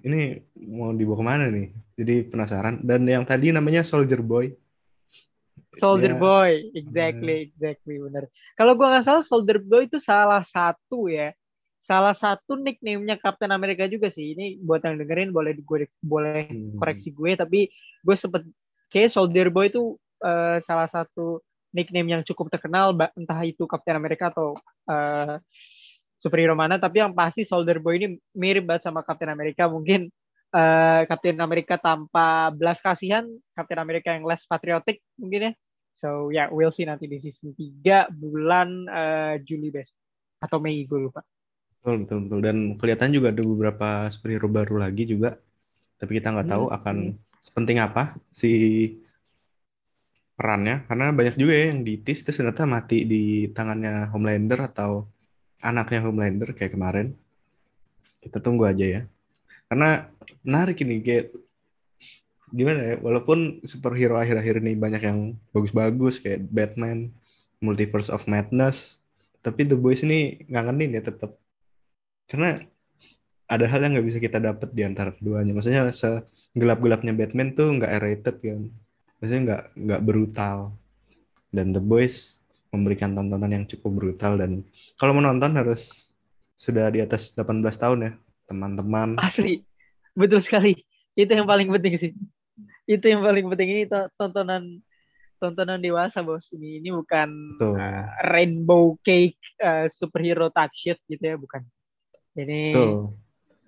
ini 0.02 0.20
mau 0.58 0.90
dibawa 0.90 1.16
ke 1.22 1.24
mana 1.24 1.44
nih 1.46 1.70
jadi 1.94 2.14
penasaran 2.26 2.82
dan 2.82 3.06
yang 3.06 3.22
tadi 3.22 3.54
namanya 3.54 3.86
Soldier 3.86 4.20
Boy 4.20 4.50
Soldier 5.76 6.16
Ya, 6.16 6.20
Boy, 6.20 6.72
exactly, 6.72 7.52
exactly 7.52 8.00
benar. 8.00 8.24
Kalau 8.56 8.72
gua 8.80 8.96
nggak 8.96 9.04
salah 9.12 9.20
Soldier 9.20 9.60
Boy 9.60 9.84
itu 9.84 10.00
salah 10.00 10.40
satu 10.40 11.04
ya, 11.12 11.36
salah 11.76 12.16
satu 12.16 12.56
nickname-nya 12.56 13.20
Captain 13.20 13.52
America 13.52 13.84
juga 13.84 14.08
sih. 14.08 14.32
Ini 14.32 14.56
buat 14.64 14.80
yang 14.80 14.96
dengerin 14.96 15.36
boleh 15.36 15.52
gue 15.60 15.84
boleh 16.00 16.48
hmm, 16.48 16.80
koreksi 16.80 17.12
gue, 17.12 17.36
tapi 17.36 17.68
gue 18.00 18.16
sempet 18.16 18.48
kayak 18.88 19.12
Soldier 19.12 19.52
Boy 19.52 19.68
itu 19.68 20.00
eh, 20.24 20.64
salah 20.64 20.88
satu 20.88 21.44
nickname 21.74 22.18
yang 22.18 22.22
cukup 22.26 22.50
terkenal, 22.52 22.94
entah 23.16 23.40
itu 23.46 23.64
Captain 23.70 23.96
America 23.98 24.30
atau 24.34 24.54
eh, 24.90 25.36
superhero 26.16 26.56
mana, 26.56 26.80
tapi 26.80 27.02
yang 27.04 27.12
pasti 27.14 27.44
Soldier 27.46 27.78
Boy 27.82 28.00
ini 28.02 28.06
mirip 28.34 28.64
banget 28.66 28.88
sama 28.88 29.04
Captain 29.06 29.30
America. 29.32 29.68
Mungkin 29.68 30.08
eh, 30.54 31.02
Captain 31.08 31.36
America 31.42 31.76
tanpa 31.80 32.50
belas 32.54 32.80
kasihan, 32.80 33.24
Captain 33.56 33.80
America 33.80 34.10
yang 34.14 34.24
less 34.26 34.44
patriotic 34.48 35.02
mungkin 35.20 35.52
ya. 35.52 35.54
So 35.96 36.28
ya, 36.28 36.46
yeah, 36.46 36.48
we'll 36.52 36.72
see 36.74 36.84
nanti 36.88 37.08
di 37.08 37.16
season 37.20 37.56
3 37.56 38.08
bulan 38.12 38.68
eh, 38.88 39.34
Juli 39.44 39.68
besok 39.72 39.96
atau 40.42 40.58
Mei 40.60 40.84
gue 40.84 41.00
lupa. 41.08 41.22
betul, 41.80 41.94
betul, 42.04 42.18
betul. 42.26 42.40
Dan 42.46 42.56
kelihatan 42.80 43.10
juga 43.16 43.28
ada 43.32 43.42
beberapa 43.52 43.86
superhero 44.14 44.46
baru 44.58 44.74
lagi 44.84 45.02
juga. 45.12 45.28
Tapi 46.00 46.12
kita 46.18 46.28
nggak 46.34 46.50
tahu 46.52 46.64
Hmm, 46.70 46.76
akan 46.76 46.96
sepenting 47.46 47.78
apa 47.86 48.16
si 48.40 48.48
perannya. 50.36 50.84
Karena 50.86 51.10
banyak 51.10 51.34
juga 51.40 51.52
ya 51.56 51.64
yang 51.72 51.82
ditis 51.82 52.22
terus 52.22 52.38
ternyata 52.38 52.68
mati 52.68 53.08
di 53.08 53.48
tangannya 53.56 54.12
Homelander 54.12 54.60
atau 54.70 55.08
anaknya 55.64 56.04
Homelander 56.04 56.52
kayak 56.52 56.76
kemarin. 56.76 57.16
Kita 58.22 58.38
tunggu 58.44 58.68
aja 58.68 58.84
ya. 58.84 59.02
Karena 59.66 60.06
menarik 60.46 60.78
ini 60.84 61.02
kayak 61.02 61.34
gimana 62.54 62.94
ya 62.94 62.96
walaupun 63.02 63.58
superhero 63.66 64.14
akhir-akhir 64.14 64.62
ini 64.62 64.78
banyak 64.78 65.02
yang 65.02 65.18
bagus-bagus 65.50 66.22
kayak 66.22 66.46
Batman, 66.46 67.10
Multiverse 67.58 68.06
of 68.12 68.22
Madness, 68.30 69.02
tapi 69.42 69.66
The 69.66 69.74
Boys 69.74 70.06
ini 70.06 70.46
ngangenin 70.46 70.94
ya 70.94 71.02
tetap 71.02 71.34
karena 72.30 72.62
ada 73.46 73.66
hal 73.70 73.82
yang 73.82 73.98
nggak 73.98 74.06
bisa 74.06 74.18
kita 74.18 74.38
dapat 74.42 74.74
di 74.74 74.82
antara 74.82 75.14
keduanya. 75.14 75.54
Maksudnya 75.54 75.90
segelap-gelapnya 75.90 77.14
Batman 77.14 77.54
tuh 77.54 77.78
nggak 77.78 77.90
R-rated 78.02 78.36
kan, 78.42 78.60
maksudnya 79.18 79.42
nggak 79.42 79.62
nggak 79.74 80.02
brutal 80.04 80.56
dan 81.54 81.72
The 81.72 81.80
Boys 81.80 82.40
memberikan 82.74 83.16
tontonan 83.16 83.52
yang 83.52 83.64
cukup 83.64 83.92
brutal 83.96 84.36
dan 84.36 84.66
kalau 85.00 85.16
menonton 85.16 85.56
harus 85.56 86.12
sudah 86.56 86.88
di 86.88 87.04
atas 87.04 87.32
18 87.36 87.62
tahun 87.76 87.98
ya 88.00 88.12
teman-teman. 88.48 89.20
Asli, 89.20 89.64
betul 90.16 90.40
sekali. 90.40 90.84
Itu 91.16 91.32
yang 91.32 91.48
paling 91.48 91.68
penting 91.72 91.94
sih. 91.96 92.12
Itu 92.88 93.04
yang 93.08 93.24
paling 93.24 93.48
penting 93.48 93.68
ini 93.72 93.82
to- 93.88 94.08
tontonan 94.16 94.80
tontonan 95.36 95.80
dewasa 95.80 96.24
bos. 96.24 96.48
Ini 96.52 96.80
ini 96.80 96.88
bukan 96.92 97.28
Betul. 97.56 97.76
uh, 97.76 98.06
rainbow 98.32 98.96
cake 99.04 99.36
uh, 99.60 99.88
superhero 99.88 100.48
touch 100.48 100.72
shit 100.76 100.98
gitu 101.08 101.20
ya, 101.20 101.36
bukan. 101.36 101.64
Ini 102.36 102.72
Betul. 102.72 102.90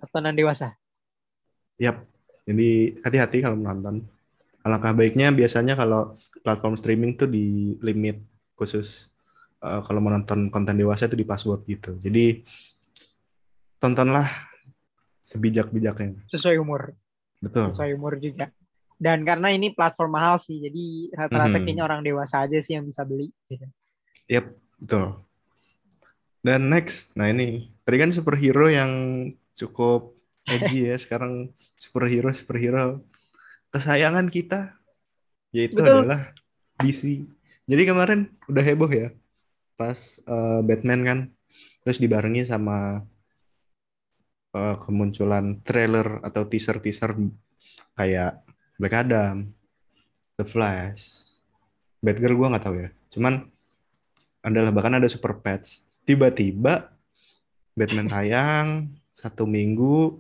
tontonan 0.04 0.34
dewasa. 0.36 0.76
Yap. 1.80 2.04
Jadi 2.48 3.00
hati-hati 3.04 3.44
kalau 3.44 3.60
menonton. 3.60 4.04
Alangkah 4.68 4.92
baiknya 4.92 5.32
biasanya 5.32 5.72
kalau 5.80 6.20
platform 6.44 6.76
streaming 6.76 7.16
tuh 7.16 7.24
di 7.24 7.72
limit 7.80 8.20
khusus 8.52 9.08
eh, 9.64 9.80
kalau 9.80 10.04
menonton 10.04 10.52
konten 10.52 10.76
dewasa 10.76 11.08
itu 11.08 11.16
di 11.16 11.24
password 11.24 11.64
gitu. 11.64 11.96
Jadi 11.96 12.44
tontonlah 13.80 14.28
sebijak-bijaknya. 15.24 16.20
Sesuai 16.28 16.60
umur, 16.60 16.92
Betul. 17.40 17.72
sesuai 17.72 17.96
umur 17.96 18.20
juga. 18.20 18.52
Dan 18.98 19.22
karena 19.22 19.54
ini 19.54 19.72
platform 19.72 20.10
mahal 20.18 20.36
sih, 20.42 20.58
jadi 20.58 20.84
rata-rata 21.14 21.56
Mhm. 21.56 21.64
kayaknya 21.64 21.84
orang 21.86 22.00
dewasa 22.02 22.44
aja 22.44 22.58
sih 22.58 22.74
yang 22.76 22.84
bisa 22.84 23.06
beli. 23.06 23.30
Gitu. 23.46 23.64
Yap, 24.28 24.52
betul. 24.82 25.22
Dan 26.42 26.66
next, 26.68 27.14
nah 27.14 27.30
ini 27.30 27.70
tadi 27.86 27.96
kan 27.98 28.10
superhero 28.10 28.66
yang 28.66 28.90
cukup 29.54 30.12
edgy 30.50 30.90
ya. 30.90 30.98
Sekarang 31.02 31.54
superhero 31.78 32.28
superhero 32.34 33.00
kesayangan 33.72 34.32
kita 34.32 34.78
yaitu 35.52 35.80
Betul. 35.80 36.04
adalah 36.04 36.32
DC. 36.80 37.24
Jadi 37.68 37.82
kemarin 37.84 38.32
udah 38.48 38.64
heboh 38.64 38.88
ya 38.88 39.12
pas 39.78 40.18
eh, 40.26 40.60
Batman 40.66 41.00
kan, 41.06 41.18
terus 41.86 42.02
dibarengi 42.02 42.42
sama 42.42 43.06
eh, 44.56 44.76
kemunculan 44.82 45.62
trailer 45.62 46.18
atau 46.26 46.42
teaser-teaser 46.48 47.14
kayak 47.94 48.42
Black 48.78 48.94
Adam, 48.94 49.50
The 50.34 50.46
Flash, 50.46 51.34
Batgirl 52.02 52.34
gua 52.34 52.54
nggak 52.54 52.64
tahu 52.66 52.76
ya. 52.82 52.90
Cuman 53.14 53.46
adalah 54.42 54.70
bahkan 54.74 54.98
ada 54.98 55.06
super 55.10 55.38
patch. 55.38 55.82
Tiba-tiba 56.06 56.88
Batman 57.76 58.08
tayang 58.08 58.68
satu 59.14 59.44
minggu 59.44 60.18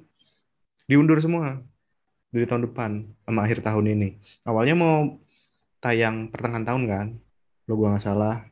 diundur 0.90 1.18
semua 1.22 1.62
dari 2.28 2.44
tahun 2.44 2.68
depan 2.68 2.90
sama 3.24 3.40
akhir 3.44 3.64
tahun 3.64 3.84
ini. 3.94 4.08
Awalnya 4.44 4.74
mau 4.76 5.16
tayang 5.80 6.28
pertengahan 6.28 6.66
tahun 6.66 6.82
kan, 6.88 7.06
lo 7.68 7.72
gua 7.78 7.96
nggak 7.96 8.04
salah. 8.04 8.44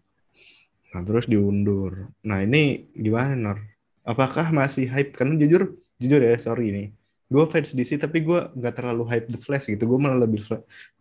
Nah 0.96 1.02
terus 1.04 1.28
diundur. 1.28 2.08
Nah 2.24 2.40
ini 2.40 2.88
gimana 2.96 3.36
Nor? 3.36 3.58
Apakah 4.06 4.48
masih 4.54 4.88
hype? 4.88 5.12
Karena 5.12 5.36
jujur, 5.36 5.76
jujur 6.00 6.20
ya 6.22 6.38
sorry 6.40 6.72
nih. 6.72 6.88
Gue 7.26 7.42
fans 7.50 7.74
DC 7.74 7.98
tapi 7.98 8.22
gue 8.22 8.38
nggak 8.54 8.78
terlalu 8.78 9.04
hype 9.10 9.26
The 9.28 9.36
Flash 9.36 9.66
gitu. 9.66 9.82
Gue 9.84 9.98
malah 9.98 10.22
lebih 10.24 10.46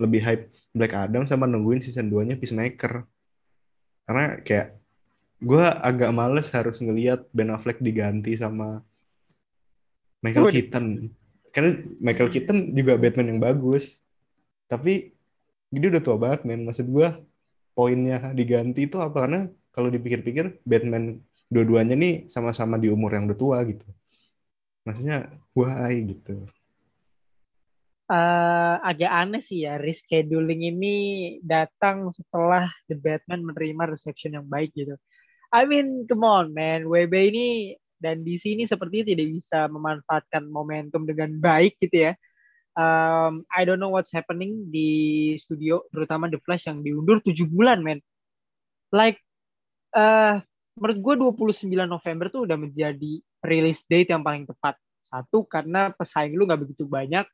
lebih 0.01 0.25
hype 0.25 0.49
Black 0.73 0.91
Adam 0.97 1.29
sama 1.29 1.45
nungguin 1.45 1.85
season 1.85 2.09
2-nya 2.09 2.35
Peacemaker. 2.35 3.05
Karena 4.09 4.41
kayak 4.41 4.73
gue 5.37 5.63
agak 5.63 6.09
males 6.11 6.49
harus 6.49 6.81
ngelihat 6.81 7.29
Ben 7.29 7.53
Affleck 7.53 7.77
diganti 7.77 8.33
sama 8.33 8.81
Michael. 10.25 10.49
Keaton. 10.49 10.85
Karena 11.55 11.79
Michael 12.03 12.31
Keaton 12.35 12.75
juga 12.75 12.99
Batman 12.99 13.31
yang 13.31 13.39
bagus. 13.39 14.03
Tapi 14.67 15.15
dia 15.71 15.87
udah 15.87 16.03
tua 16.03 16.19
banget 16.19 16.43
men. 16.43 16.67
Maksud 16.67 16.91
gue 16.91 17.07
poinnya 17.71 18.35
diganti 18.35 18.91
itu 18.91 18.99
apa? 18.99 19.23
Karena 19.23 19.47
kalau 19.71 19.87
dipikir-pikir 19.87 20.59
Batman 20.67 21.23
dua-duanya 21.47 21.95
nih 21.95 22.27
sama-sama 22.27 22.75
di 22.75 22.91
umur 22.91 23.15
yang 23.15 23.31
udah 23.31 23.39
tua 23.39 23.63
gitu. 23.63 23.87
Maksudnya 24.83 25.31
why 25.55 25.95
gitu. 26.03 26.43
Eh, 28.05 28.75
agak 28.85 29.09
aneh 29.09 29.41
sih 29.41 29.65
ya 29.65 29.81
rescheduling 29.81 30.61
ini 30.61 30.95
datang 31.41 32.13
setelah 32.13 32.69
The 32.85 32.99
Batman 32.99 33.41
menerima 33.41 33.97
reception 33.97 34.37
yang 34.37 34.45
baik 34.45 34.75
gitu. 34.77 34.93
I 35.49 35.65
mean, 35.65 36.03
come 36.05 36.21
on 36.21 36.53
man, 36.53 36.85
WB 36.85 37.13
ini 37.33 37.47
dan 38.05 38.21
di 38.21 38.37
sini 38.37 38.69
sepertinya 38.69 39.09
tidak 39.09 39.27
bisa 39.33 39.65
memanfaatkan 39.65 40.45
momentum 40.45 41.09
dengan 41.09 41.33
baik 41.41 41.81
gitu 41.81 42.05
ya. 42.09 42.13
Um, 42.77 43.41
I 43.49 43.65
don't 43.65 43.81
know 43.81 43.89
what's 43.89 44.13
happening 44.13 44.69
di 44.69 45.33
studio, 45.41 45.81
terutama 45.89 46.29
The 46.29 46.37
Flash 46.45 46.69
yang 46.69 46.85
diundur 46.85 47.25
7 47.25 47.49
bulan, 47.49 47.81
man. 47.81 47.97
Like, 48.93 49.17
uh, 49.97 50.37
menurut 50.77 50.99
gue 51.01 51.15
29 51.49 51.71
November 51.89 52.29
tuh 52.29 52.45
udah 52.45 52.61
menjadi 52.61 53.17
release 53.41 53.81
date 53.89 54.13
yang 54.13 54.21
paling 54.21 54.45
tepat. 54.45 54.77
Satu, 55.01 55.47
karena 55.49 55.89
pesaing 55.95 56.37
lu 56.37 56.45
nggak 56.45 56.61
begitu 56.61 56.85
banyak 56.85 57.25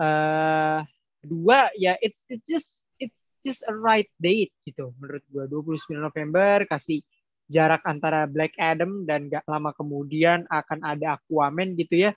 uh, 0.00 0.80
dua 1.24 1.72
ya 1.74 1.96
it's 2.04 2.22
it's 2.28 2.46
just 2.46 2.84
it's 3.00 3.26
just 3.42 3.64
a 3.66 3.74
right 3.74 4.08
date 4.20 4.52
gitu 4.64 4.92
menurut 5.00 5.24
gua 5.32 5.44
29 5.48 5.96
November 5.98 6.64
kasih 6.68 7.02
jarak 7.46 7.82
antara 7.82 8.26
Black 8.26 8.54
Adam 8.56 9.06
dan 9.06 9.26
gak 9.26 9.46
lama 9.46 9.70
kemudian 9.72 10.44
akan 10.46 10.78
ada 10.82 11.16
Aquaman 11.16 11.74
gitu 11.74 12.08
ya 12.08 12.12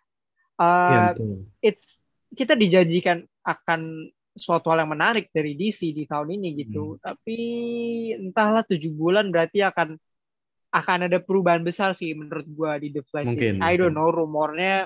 Iya 0.59 0.59
uh, 0.59 1.09
betul. 1.15 1.35
it's 1.61 2.01
kita 2.29 2.53
dijanjikan 2.53 3.23
akan 3.41 4.09
suatu 4.35 4.69
hal 4.69 4.83
yang 4.83 4.91
menarik 4.91 5.27
dari 5.31 5.53
DC 5.53 5.91
di 5.91 6.05
tahun 6.05 6.35
ini 6.35 6.63
gitu 6.63 6.95
Hmm. 6.95 7.01
tapi 7.01 7.39
entahlah 8.15 8.63
tujuh 8.63 8.91
bulan 8.91 9.29
berarti 9.29 9.63
akan 9.63 9.95
akan 10.69 11.09
ada 11.09 11.17
perubahan 11.17 11.65
besar 11.65 11.97
sih 11.97 12.13
menurut 12.13 12.45
gua 12.45 12.77
di 12.77 12.93
The 12.93 13.01
Flash 13.01 13.33
ini. 13.33 13.57
Mungkin, 13.57 13.65
I 13.65 13.73
don't 13.73 13.97
know 13.97 14.13
rumornya 14.13 14.85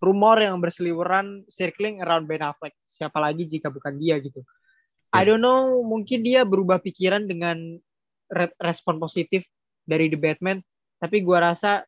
rumor 0.00 0.40
yang 0.40 0.56
berseliweran 0.56 1.44
circling 1.48 2.00
around 2.00 2.24
Ben 2.24 2.40
Affleck. 2.40 2.72
Siapa 2.88 3.20
lagi 3.20 3.44
jika 3.44 3.68
bukan 3.68 4.00
dia 4.00 4.16
gitu. 4.20 4.40
I 5.12 5.20
Ya. 5.20 5.32
don't 5.32 5.44
know, 5.44 5.84
mungkin 5.84 6.24
dia 6.24 6.48
berubah 6.48 6.80
pikiran 6.80 7.28
dengan 7.28 7.76
respon 8.60 8.98
positif 8.98 9.46
dari 9.86 10.10
The 10.10 10.18
Batman, 10.18 10.58
tapi 10.98 11.22
gua 11.22 11.52
rasa 11.52 11.86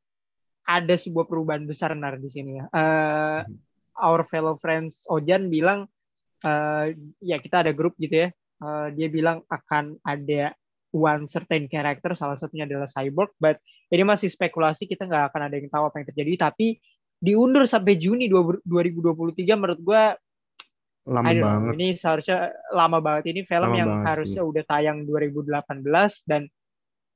ada 0.68 0.94
sebuah 0.94 1.24
perubahan 1.24 1.64
besar 1.64 1.96
nar 1.96 2.20
di 2.20 2.28
sini 2.28 2.60
ya. 2.60 2.64
Eh, 2.68 3.40
our 3.98 4.22
fellow 4.28 4.60
friends 4.60 5.08
Ojan 5.08 5.48
bilang 5.48 5.88
eh, 6.44 6.94
ya 7.24 7.36
kita 7.40 7.66
ada 7.66 7.72
grup 7.72 7.96
gitu 7.96 8.26
ya. 8.26 8.28
Eh, 8.34 8.88
dia 8.94 9.08
bilang 9.08 9.42
akan 9.48 9.96
ada 10.04 10.52
one 10.92 11.28
certain 11.28 11.68
character, 11.68 12.16
salah 12.16 12.36
satunya 12.36 12.64
adalah 12.64 12.88
Cyborg, 12.88 13.36
but 13.36 13.60
ini 13.92 14.04
masih 14.08 14.32
spekulasi, 14.32 14.88
kita 14.88 15.04
nggak 15.04 15.32
akan 15.32 15.40
ada 15.48 15.54
yang 15.60 15.68
tahu 15.68 15.84
apa 15.88 16.00
yang 16.00 16.08
terjadi, 16.08 16.32
tapi 16.48 16.80
diundur 17.20 17.68
sampai 17.68 17.98
Juni 17.98 18.30
2023 18.30 19.58
menurut 19.58 19.80
gua 19.84 20.16
lama 21.08 21.32
know, 21.32 21.44
banget. 21.48 21.72
ini 21.80 21.88
seharusnya 21.96 22.52
lama 22.68 22.98
banget. 23.00 23.24
Ini 23.32 23.40
film 23.48 23.72
Lama 23.72 23.80
yang 23.80 23.90
banget 23.90 24.06
harusnya 24.12 24.42
udah 24.44 24.64
tayang 24.68 24.98
2018 25.08 26.28
dan 26.28 26.42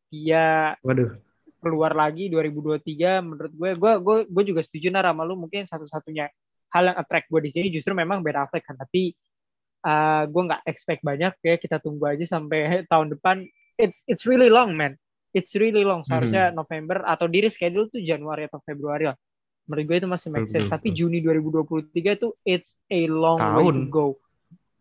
dia 0.09 0.77
Waduh, 0.81 1.13
keluar 1.61 1.93
lagi 1.93 2.33
2023 2.33 3.21
menurut 3.21 3.53
gue. 3.53 3.71
Gue 3.77 3.93
gue 4.01 4.17
gue 4.33 4.45
juga 4.49 4.61
setuju 4.65 4.89
nar 4.89 5.05
sama 5.13 5.29
lu. 5.29 5.37
Mungkin 5.37 5.69
satu-satunya 5.69 6.33
hal 6.73 6.83
yang 6.89 6.97
attract 6.97 7.29
gue 7.29 7.41
di 7.45 7.51
sini 7.53 7.69
justru 7.69 7.93
memang 7.93 8.25
Ben 8.25 8.41
Affleck 8.41 8.65
kan. 8.65 8.81
Tapi 8.81 9.13
uh, 9.85 10.25
gue 10.25 10.43
nggak 10.49 10.63
expect 10.65 11.05
banyak. 11.05 11.33
Ya 11.45 11.55
kita 11.61 11.77
tunggu 11.79 12.09
aja 12.09 12.25
sampai 12.25 12.61
tahun 12.93 13.13
depan. 13.13 13.45
It's 13.77 14.01
it's 14.09 14.25
really 14.25 14.49
long 14.49 14.73
man. 14.73 14.97
It's 15.37 15.53
really 15.57 15.85
long. 15.85 16.05
Seharusnya 16.05 16.53
November 16.53 17.05
atau 17.09 17.25
diri 17.29 17.49
schedule 17.49 17.89
tuh 17.89 18.05
Januari 18.05 18.49
atau 18.49 18.61
Februari 18.65 19.09
lah 19.09 19.17
menurut 19.67 19.85
gue 19.87 19.97
itu 20.03 20.09
masih 20.11 20.29
make 20.35 20.51
sense 20.51 20.67
tapi. 20.67 20.91
Juni 20.91 21.23
2023 21.23 22.19
tuh 22.19 22.35
it's 22.43 22.77
a 22.91 23.07
long 23.07 23.39
way 23.39 23.67
Tahun. 23.71 23.77
to 23.79 23.83
go 23.89 24.07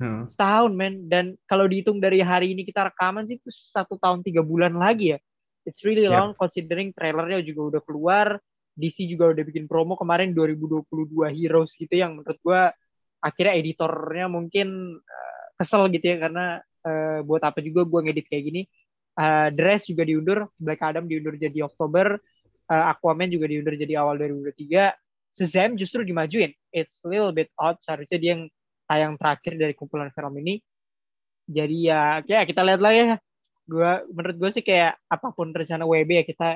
Heeh. 0.02 0.26
setahun 0.28 0.74
men 0.74 1.06
dan 1.06 1.38
kalau 1.46 1.70
dihitung 1.70 2.02
dari 2.02 2.26
hari 2.26 2.58
ini 2.58 2.66
kita 2.66 2.90
rekaman 2.90 3.30
sih 3.30 3.38
itu 3.38 3.50
satu 3.54 4.02
tahun 4.02 4.26
tiga 4.26 4.42
bulan 4.42 4.74
lagi 4.74 5.14
ya 5.14 5.20
it's 5.62 5.86
really 5.86 6.10
Yeah. 6.10 6.18
long 6.18 6.34
considering 6.34 6.90
trailernya 6.90 7.46
juga 7.46 7.78
udah 7.78 7.82
keluar 7.86 8.28
DC 8.74 9.06
juga 9.06 9.30
udah 9.30 9.44
bikin 9.46 9.70
promo 9.70 9.94
kemarin 9.94 10.34
2022 10.34 10.82
Heroes 11.30 11.78
gitu 11.78 11.94
yang 11.94 12.18
menurut 12.18 12.40
gua 12.42 12.74
akhirnya 13.22 13.54
editornya 13.62 14.26
mungkin 14.26 14.98
eh, 14.98 15.46
kesel 15.62 15.86
gitu 15.94 16.06
ya 16.10 16.18
karena 16.26 16.46
eh, 16.82 17.20
buat 17.22 17.46
apa 17.46 17.62
juga 17.62 17.86
gua 17.86 18.02
ngedit 18.02 18.26
kayak 18.28 18.46
gini 18.50 18.64
Eh, 19.12 19.50
The 19.52 19.60
Rest 19.60 19.92
juga 19.92 20.08
diundur 20.08 20.48
Black 20.56 20.80
Adam 20.80 21.04
diundur 21.04 21.36
jadi 21.36 21.68
Oktober 21.68 22.16
eh, 22.70 22.86
Aquaman 22.92 23.32
juga 23.32 23.50
diundur 23.50 23.74
jadi 23.74 24.02
awal 24.04 24.22
2023 24.22 24.94
Shazam 25.32 25.80
justru 25.80 26.04
dimajuin 26.04 26.52
it's 26.76 27.00
a 27.04 27.08
little 27.08 27.32
bit 27.32 27.48
odd 27.56 27.80
seharusnya 27.80 28.20
dia 28.20 28.32
yang 28.36 28.44
tayang 28.92 29.16
terakhir 29.16 29.56
dari 29.56 29.72
kumpulan 29.72 30.12
film 30.12 30.36
ini. 30.44 30.60
Jadi 31.48 31.88
ya, 31.88 32.20
ya 32.28 32.44
kita 32.44 32.60
lihat 32.68 32.82
lah 32.84 32.92
ya. 32.92 33.08
Gua 33.64 34.04
menurut 34.12 34.36
gue 34.36 34.50
sih 34.52 34.64
kayak 34.68 35.00
apa 35.08 35.32
pun 35.32 35.56
rencana 35.56 35.88
WB 35.88 36.10
ya 36.12 36.24
kita 36.28 36.48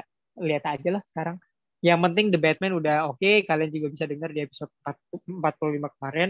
lihat 0.43 0.63
aja 0.67 0.99
lah 0.99 1.03
sekarang. 1.07 1.39
Yang 1.79 1.99
penting 2.03 2.25
The 2.35 2.39
Batman 2.41 2.73
udah 2.75 3.07
oke, 3.07 3.47
kalian 3.47 3.71
juga 3.71 3.87
bisa 3.93 4.03
dengar 4.09 4.35
di 4.35 4.43
episode 4.43 4.71
4 4.83 5.23
45 5.39 5.95
kemarin. 5.95 6.29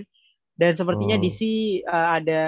Dan 0.56 0.72
sepertinya 0.78 1.18
Oh. 1.18 1.24
DC 1.26 1.40
uh, 1.90 2.10
ada 2.22 2.44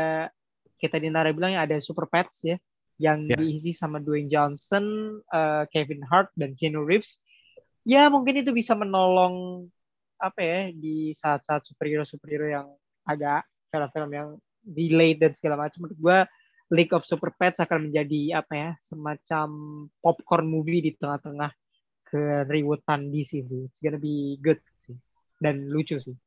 kita 0.78 1.02
di 1.02 1.10
Nara 1.10 1.34
bilang 1.34 1.58
ya 1.58 1.66
ada 1.66 1.82
Super 1.82 2.06
Pets 2.06 2.46
ya 2.46 2.58
yang 2.98 3.30
Ya. 3.30 3.38
diisi 3.38 3.74
sama 3.74 4.02
Dwayne 4.02 4.30
Johnson, 4.30 5.18
uh, 5.30 5.64
Kevin 5.70 6.02
Hart 6.06 6.34
dan 6.34 6.58
Keanu 6.58 6.82
Reeves. 6.84 7.22
Ya 7.88 8.10
mungkin 8.12 8.42
itu 8.42 8.52
bisa 8.52 8.74
menolong 8.76 9.66
apa 10.18 10.42
ya 10.42 10.60
di 10.74 11.14
saat-saat 11.14 11.62
superhero 11.64 12.02
superhero 12.04 12.50
yang 12.50 12.68
agak 13.06 13.46
film-film 13.70 14.12
yang 14.12 14.30
delayed 14.66 15.22
dan 15.22 15.32
segala 15.38 15.70
macam 15.70 15.86
menurut 15.86 16.00
gue 16.02 16.18
League 16.74 16.92
of 16.92 17.08
Super 17.08 17.32
Pets 17.32 17.64
akan 17.64 17.88
menjadi 17.88 18.42
apa 18.44 18.54
ya 18.58 18.70
semacam 18.82 19.48
popcorn 20.04 20.44
movie 20.50 20.84
di 20.84 20.92
tengah-tengah 20.98 21.54
keriutan 22.04 23.08
DC 23.08 23.46
sih 23.46 23.62
it's 23.70 23.80
gonna 23.80 24.02
be 24.02 24.36
good 24.42 24.60
sih 24.84 24.98
dan 25.40 25.70
lucu 25.72 25.96
sih 26.02 26.18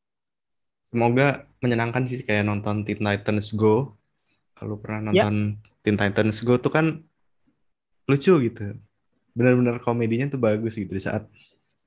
Semoga 0.91 1.47
menyenangkan 1.63 2.03
sih 2.11 2.19
kayak 2.27 2.43
nonton 2.51 2.83
Teen 2.83 2.99
Titans 2.99 3.55
Go. 3.55 3.95
Kalau 4.59 4.75
pernah 4.83 5.15
Ya. 5.15 5.23
nonton 5.31 5.63
Teen 5.81 5.97
Titans 5.97 6.41
Go 6.45 6.61
tuh 6.61 6.73
kan 6.73 7.01
lucu 8.09 8.33
gitu. 8.47 8.77
Benar-benar 9.37 9.81
komedinya 9.81 10.29
tuh 10.29 10.41
bagus 10.41 10.77
gitu 10.77 10.93
di 10.93 11.03
saat 11.03 11.25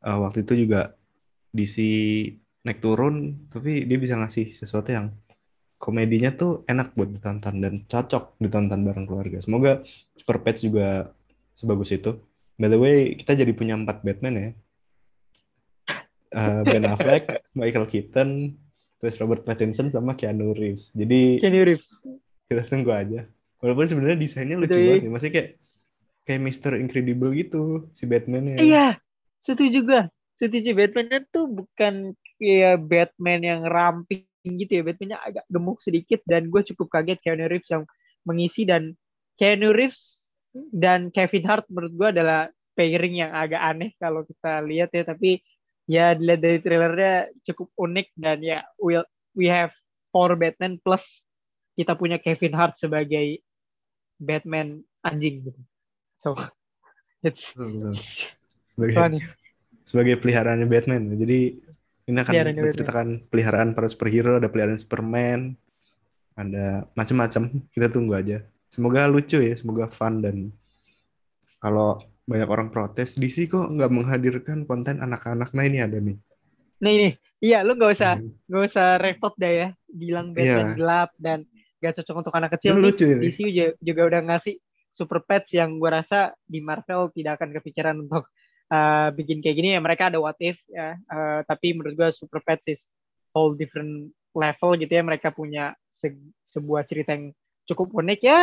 uh, 0.05 0.19
waktu 0.23 0.47
itu 0.47 0.67
juga 0.67 0.95
DC 1.53 1.77
naik 2.63 2.79
turun 2.79 3.45
tapi 3.51 3.83
dia 3.83 3.99
bisa 3.99 4.15
ngasih 4.15 4.55
sesuatu 4.55 4.89
yang 4.95 5.11
komedinya 5.83 6.31
tuh 6.31 6.63
enak 6.63 6.95
buat 6.95 7.11
ditonton 7.11 7.59
dan 7.59 7.73
cocok 7.91 8.39
ditonton 8.39 8.87
bareng 8.87 9.03
keluarga. 9.03 9.43
Semoga 9.43 9.83
Super 10.15 10.39
Pets 10.39 10.63
juga 10.63 11.11
sebagus 11.59 11.91
itu. 11.91 12.15
By 12.55 12.71
the 12.71 12.79
way, 12.79 13.19
kita 13.19 13.35
jadi 13.35 13.51
punya 13.51 13.75
empat 13.75 13.99
Batman 13.99 14.35
ya. 14.39 14.49
Uh, 16.33 16.65
ben 16.65 16.87
Affleck, 16.87 17.29
Michael 17.59 17.85
Keaton, 17.85 18.57
terus 18.97 19.19
Robert 19.19 19.43
Pattinson 19.43 19.91
sama 19.91 20.15
Keanu 20.15 20.55
Reeves. 20.55 20.89
Jadi 20.95 21.43
Keanu 21.43 21.67
Reeves 21.67 21.99
kita 22.47 22.63
tunggu 22.63 22.95
aja. 22.95 23.27
Walaupun 23.63 23.87
sebenarnya 23.87 24.19
desainnya 24.19 24.59
lucu 24.59 24.75
Betul, 24.75 24.83
ya. 24.83 24.87
banget, 24.91 25.03
nih. 25.07 25.11
maksudnya 25.11 25.33
kayak 25.33 25.49
kayak 26.23 26.41
Mr. 26.43 26.71
Incredible 26.79 27.31
gitu 27.35 27.61
si 27.95 28.03
Batman-nya. 28.07 28.59
iya 28.59 28.87
setuju 29.43 29.83
juga 29.83 29.99
setuju 30.39 30.75
Batman 30.75 31.23
tuh 31.31 31.47
bukan 31.51 32.15
kayak 32.39 32.79
Batman 32.87 33.41
yang 33.43 33.61
ramping 33.67 34.27
gitu 34.43 34.79
ya 34.79 34.83
Batman-nya 34.83 35.19
agak 35.19 35.45
gemuk 35.47 35.79
sedikit 35.79 36.19
dan 36.27 36.51
gue 36.51 36.61
cukup 36.73 36.87
kaget 36.91 37.19
Keanu 37.23 37.47
Reeves 37.47 37.71
yang 37.71 37.83
mengisi 38.27 38.63
dan 38.67 38.95
Keanu 39.39 39.71
Reeves 39.75 40.31
dan 40.71 41.11
Kevin 41.11 41.43
Hart 41.47 41.65
menurut 41.71 41.93
gue 41.95 42.07
adalah 42.19 42.47
pairing 42.73 43.15
yang 43.27 43.31
agak 43.31 43.61
aneh 43.61 43.91
kalau 43.99 44.25
kita 44.25 44.63
lihat 44.65 44.89
ya 44.95 45.03
tapi 45.05 45.39
ya 45.85 46.15
dilihat 46.15 46.41
dari 46.41 46.59
trailernya 46.63 47.15
cukup 47.51 47.67
unik 47.75 48.07
dan 48.15 48.37
ya 48.39 48.59
we 48.79 48.95
we 49.35 49.51
have 49.51 49.75
four 50.09 50.33
Batman 50.39 50.79
plus 50.79 51.21
kita 51.75 51.97
punya 51.97 52.21
Kevin 52.21 52.53
Hart 52.53 52.77
sebagai 52.79 53.41
Batman 54.23 54.79
anjing 55.03 55.43
gitu 55.43 55.61
so 56.15 56.33
it's, 57.21 57.51
Betul, 57.53 57.67
betul. 57.75 57.93
it's 57.99 58.31
Sebagai, 58.63 58.95
funny 58.95 59.19
sebagai 59.83 60.15
peliharaannya 60.17 60.65
Batman. 60.65 61.13
Jadi 61.13 61.59
ini 62.03 62.17
akan 62.17 62.31
Peliharaannya 62.31 62.55
Batman. 62.57 62.67
menceritakan 62.71 63.07
peliharaan 63.29 63.69
para 63.75 63.87
superhero, 63.91 64.39
ada 64.39 64.47
peliharaan 64.49 64.79
Superman, 64.79 65.39
ada 66.33 66.87
macam-macam. 66.95 67.51
Kita 67.69 67.87
tunggu 67.91 68.17
aja. 68.17 68.41
Semoga 68.71 69.05
lucu 69.05 69.37
ya, 69.37 69.53
semoga 69.53 69.85
fun 69.85 70.23
dan 70.25 70.49
kalau 71.61 72.01
banyak 72.23 72.47
orang 72.47 72.71
protes, 72.71 73.13
DC 73.13 73.51
kok 73.51 73.67
nggak 73.69 73.91
menghadirkan 73.91 74.63
konten 74.63 75.03
anak-anak. 75.03 75.51
Nah 75.51 75.63
ini 75.67 75.83
ada 75.83 75.99
nih. 75.99 76.17
Nih 76.81 76.93
nih, 76.97 77.11
iya 77.39 77.61
lu 77.63 77.75
nggak 77.77 77.93
usah 77.93 78.19
Hmm. 78.19 78.31
nggak 78.49 78.63
usah 78.67 78.87
repot 78.99 79.31
dah 79.37 79.51
ya, 79.51 79.67
bilang 79.87 80.31
Batman 80.33 80.73
Iya. 80.73 80.75
gelap 80.75 81.09
dan 81.21 81.45
gak 81.83 81.99
cocok 81.99 82.15
untuk 82.23 82.33
anak 82.39 82.55
kecil. 82.55 82.79
Nih, 82.79 82.83
lucu. 82.87 83.05
DC 83.19 83.37
juga, 83.51 83.67
juga 83.83 84.01
udah 84.07 84.21
ngasih 84.31 84.55
Super 84.93 85.19
Pets 85.25 85.51
yang 85.57 85.75
gua 85.81 85.99
rasa 85.99 86.31
di 86.47 86.63
Marvel 86.63 87.11
tidak 87.11 87.41
akan 87.41 87.49
kepikiran 87.59 87.95
untuk 87.99 88.31
uh, 88.71 89.09
bikin 89.11 89.43
kayak 89.43 89.55
gini 89.59 89.69
ya. 89.75 89.81
Mereka 89.83 90.13
ada 90.13 90.23
What 90.23 90.39
If 90.39 90.61
ya, 90.71 90.95
uh, 90.95 91.43
tapi 91.43 91.75
menurut 91.75 91.93
gua 91.99 92.09
Super 92.15 92.39
Pets 92.39 92.65
is 92.71 92.81
whole 93.35 93.57
different 93.57 94.15
level 94.31 94.79
gitu 94.79 94.93
ya. 94.95 95.03
Mereka 95.03 95.35
punya 95.35 95.75
se- 95.91 96.31
sebuah 96.47 96.87
cerita 96.87 97.17
yang 97.17 97.35
cukup 97.63 97.95
unik 97.95 98.19
ya 98.27 98.39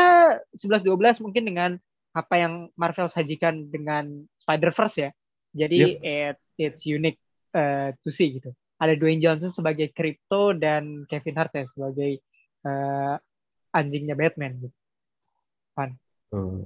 11-12 0.57 1.25
mungkin 1.25 1.45
dengan 1.45 1.71
apa 2.17 2.35
yang 2.41 2.73
Marvel 2.75 3.07
sajikan 3.07 3.71
dengan 3.71 4.27
Spider-Verse 4.43 4.97
ya. 4.99 5.11
Jadi 5.51 5.99
it's, 6.03 6.47
it's 6.59 6.83
unique 6.87 7.19
uh, 7.55 7.95
to 8.03 8.11
see 8.11 8.39
gitu. 8.39 8.55
Ada 8.81 8.97
Dwayne 8.97 9.21
Johnson 9.21 9.53
sebagai 9.53 9.93
Crypto 9.93 10.57
dan 10.57 11.05
Kevin 11.05 11.37
Hart 11.37 11.53
ya 11.53 11.65
sebagai 11.69 12.25
uh, 12.65 13.17
anjingnya 13.71 14.19
Batman 14.19 14.59
gitu. 14.59 14.75
Tuh. 16.31 16.63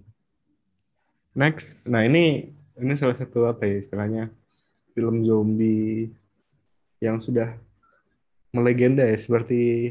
Next, 1.34 1.74
nah 1.88 2.04
ini 2.04 2.52
ini 2.78 2.92
salah 2.94 3.16
satu 3.16 3.48
apa 3.48 3.66
ya 3.66 3.80
istilahnya 3.80 4.30
film 4.94 5.24
zombie 5.24 6.12
yang 7.02 7.18
sudah 7.18 7.58
melegenda 8.54 9.02
ya 9.02 9.18
seperti 9.18 9.90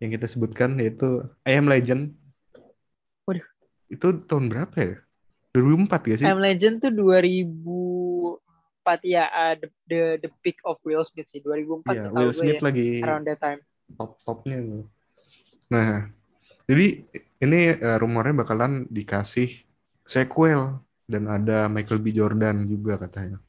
yang 0.00 0.10
kita 0.12 0.26
sebutkan 0.26 0.80
yaitu 0.80 1.22
I 1.44 1.60
Am 1.60 1.68
Legend. 1.68 2.16
Waduh. 3.28 3.44
Itu 3.92 4.24
tahun 4.24 4.48
berapa 4.48 4.76
ya? 4.78 4.94
2004 5.52 6.08
gak 6.08 6.18
sih? 6.18 6.26
I 6.26 6.32
Am 6.32 6.40
Legend 6.40 6.80
tuh 6.80 6.92
2004 6.96 8.40
ya 9.04 9.28
uh, 9.28 9.54
the, 9.60 9.68
the 9.86 10.00
the 10.26 10.30
peak 10.40 10.56
of 10.64 10.80
Will 10.82 11.04
Smith 11.04 11.28
sih 11.28 11.44
2004 11.44 11.92
Iya, 11.92 12.02
setahu 12.08 12.16
Will 12.24 12.32
Smith 12.32 12.60
ya, 12.60 12.64
lagi 12.64 12.88
around 13.04 13.24
that 13.28 13.38
time. 13.38 13.60
top-topnya. 14.00 14.58
tuh. 14.64 14.84
Nah, 15.72 16.04
jadi 16.68 17.00
ini 17.40 17.60
eh, 17.72 17.96
rumornya 17.96 18.44
bakalan 18.44 18.84
dikasih 18.92 19.48
sequel 20.04 20.84
dan 21.08 21.24
ada 21.32 21.66
Michael 21.72 22.04
B. 22.04 22.12
Jordan 22.12 22.68
juga 22.68 23.00
katanya. 23.00 23.40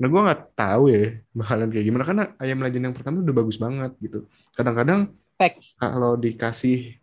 Nah, 0.00 0.08
gue 0.08 0.20
nggak 0.20 0.42
tahu 0.56 0.90
ya 0.90 1.14
bakalan 1.30 1.68
kayak 1.70 1.86
gimana 1.86 2.04
karena 2.08 2.24
Ayam 2.40 2.60
Legend 2.64 2.90
yang 2.90 2.96
pertama 2.96 3.22
udah 3.22 3.36
bagus 3.36 3.56
banget 3.60 3.92
gitu. 4.02 4.26
Kadang-kadang 4.56 5.14
kalau 5.78 6.18
dikasih 6.18 6.98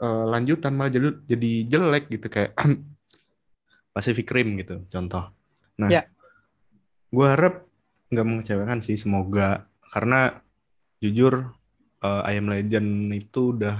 eh, 0.00 0.24
lanjutan 0.26 0.72
malah 0.74 0.90
jadi, 0.92 1.08
jadi 1.24 1.50
jelek 1.70 2.04
gitu 2.10 2.26
kayak 2.26 2.56
Pacific 3.94 4.26
Rim 4.32 4.58
gitu 4.58 4.82
contoh. 4.90 5.30
Nah, 5.78 5.88
Ya. 5.92 6.02
gue 7.10 7.26
harap 7.26 7.66
nggak 8.10 8.26
mengecewakan 8.26 8.82
sih 8.82 8.98
semoga 8.98 9.66
karena 9.94 10.42
jujur 10.98 11.54
eh, 12.04 12.22
I 12.30 12.34
Am 12.40 12.46
Legend 12.52 12.88
itu 13.16 13.40
udah 13.56 13.74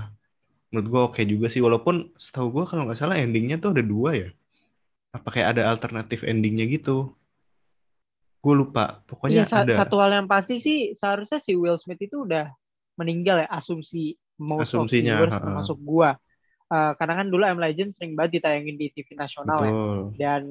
menurut 0.70 0.87
gue 0.92 1.00
oke 1.11 1.22
juga 1.26 1.46
sih 1.50 1.59
walaupun 1.66 2.14
setahu 2.14 2.48
gue 2.54 2.64
kalau 2.70 2.87
nggak 2.87 2.98
salah 3.00 3.18
endingnya 3.18 3.56
tuh 3.62 3.74
ada 3.74 3.83
dua 3.83 4.11
ya. 4.14 4.28
Apa 5.16 5.28
kayak 5.35 5.48
ada 5.59 5.62
alternatif 5.72 6.22
endingnya 6.22 6.64
gitu? 6.70 7.12
Gue 8.40 8.54
lupa. 8.56 9.02
Pokoknya 9.04 9.44
Iya, 9.44 9.50
sa- 9.50 9.62
ada. 9.66 9.74
satu 9.85 9.96
hal 10.00 10.11
yang 10.22 10.28
pasti 10.30 10.56
sih 10.62 10.78
seharusnya 10.96 11.38
si 11.42 11.52
Will 11.59 11.76
Smith 11.76 12.00
itu 12.00 12.24
udah 12.24 12.48
meninggal 12.96 13.44
ya 13.44 13.48
asumsi 13.52 14.16
most 14.40 14.72
Asumsinya, 14.72 15.20
of 15.20 15.28
viewers 15.28 15.37
termasuk 15.37 15.78
gua. 15.85 16.11
Eh, 16.70 16.92
karena 16.96 17.14
kan 17.18 17.26
dulu 17.28 17.42
M 17.44 17.59
Legend 17.59 17.90
sering 17.92 18.14
banget 18.14 18.40
ditayangin 18.40 18.76
di 18.78 18.87
TV 18.94 19.18
nasional 19.18 19.59
ya. 19.61 19.74
Betul. 19.74 19.98
Dan 20.16 20.42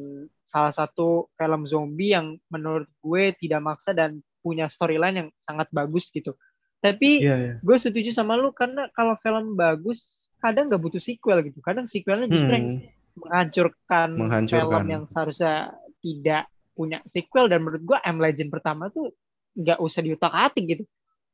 salah 0.43 0.73
satu 0.75 1.31
film 1.39 1.63
zombie 1.63 2.11
yang 2.11 2.35
menurut 2.51 2.91
gue 2.99 3.31
tidak 3.39 3.61
maksa 3.63 3.95
dan 3.95 4.19
punya 4.43 4.67
storyline 4.67 5.15
yang 5.25 5.29
sangat 5.39 5.71
bagus 5.71 6.11
gitu. 6.11 6.35
Tapi 6.79 7.19
Iya, 7.19 7.35
iya. 7.35 7.53
gue 7.59 7.77
setuju 7.79 8.09
sama 8.15 8.39
lu 8.39 8.55
karena 8.55 8.87
kalau 8.95 9.19
film 9.19 9.55
bagus 9.59 10.27
kadang 10.39 10.71
nggak 10.71 10.79
butuh 10.79 11.01
sequel 11.03 11.43
gitu. 11.43 11.59
Kadang 11.59 11.85
sequelnya 11.91 12.27
justru 12.31 12.55
yang 12.55 12.67
Hmm, 12.79 13.19
menghancurkan, 13.19 14.09
Menghancurkan. 14.15 14.63
film 14.63 14.83
yang 14.87 15.03
seharusnya 15.11 15.55
tidak 15.99 16.43
punya 16.77 17.03
sequel 17.03 17.51
dan 17.51 17.59
menurut 17.67 17.83
gua 17.83 17.99
M 18.07 18.23
Legend 18.23 18.47
pertama 18.47 18.87
tuh 18.87 19.11
nggak 19.59 19.79
usah 19.83 19.99
diutak 19.99 20.31
atik 20.31 20.65
gitu. 20.71 20.83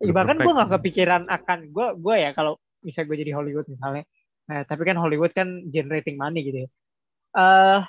Ya, 0.02 0.10
bahkan 0.12 0.42
gua 0.42 0.52
nggak 0.58 0.72
kepikiran 0.82 1.30
akan 1.30 1.60
gua 1.70 1.94
gua 1.94 2.16
ya 2.18 2.30
kalau 2.34 2.58
bisa 2.82 3.02
gue 3.02 3.18
jadi 3.18 3.34
Hollywood 3.34 3.66
misalnya. 3.66 4.06
Nah, 4.46 4.62
tapi 4.66 4.86
kan 4.86 4.98
Hollywood 5.02 5.34
kan 5.34 5.66
generating 5.74 6.18
money 6.22 6.46
gitu 6.46 6.58
ya. 6.66 6.70
Eh 7.38 7.80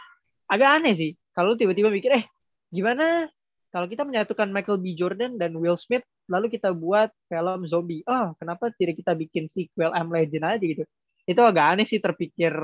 agak 0.52 0.68
aneh 0.80 0.94
sih 0.96 1.10
kalau 1.36 1.54
tiba-tiba 1.58 1.88
mikir 1.92 2.10
eh 2.16 2.24
gimana 2.72 3.28
kalau 3.76 3.86
kita 3.92 4.08
menyatukan 4.08 4.48
Michael 4.48 4.80
B 4.80 4.96
Jordan 4.96 5.36
dan 5.36 5.52
Will 5.60 5.76
Smith 5.76 6.00
lalu 6.32 6.48
kita 6.48 6.72
buat 6.72 7.12
film 7.28 7.68
zombie. 7.68 8.00
Oh, 8.08 8.32
kenapa 8.40 8.72
tidak 8.80 8.96
kita 9.04 9.12
bikin 9.12 9.52
sequel 9.52 9.92
M 9.92 10.08
Legend 10.08 10.44
aja 10.48 10.64
gitu. 10.64 10.82
Itu 11.28 11.40
agak 11.44 11.76
aneh 11.76 11.84
sih 11.84 12.00
terpikir 12.00 12.56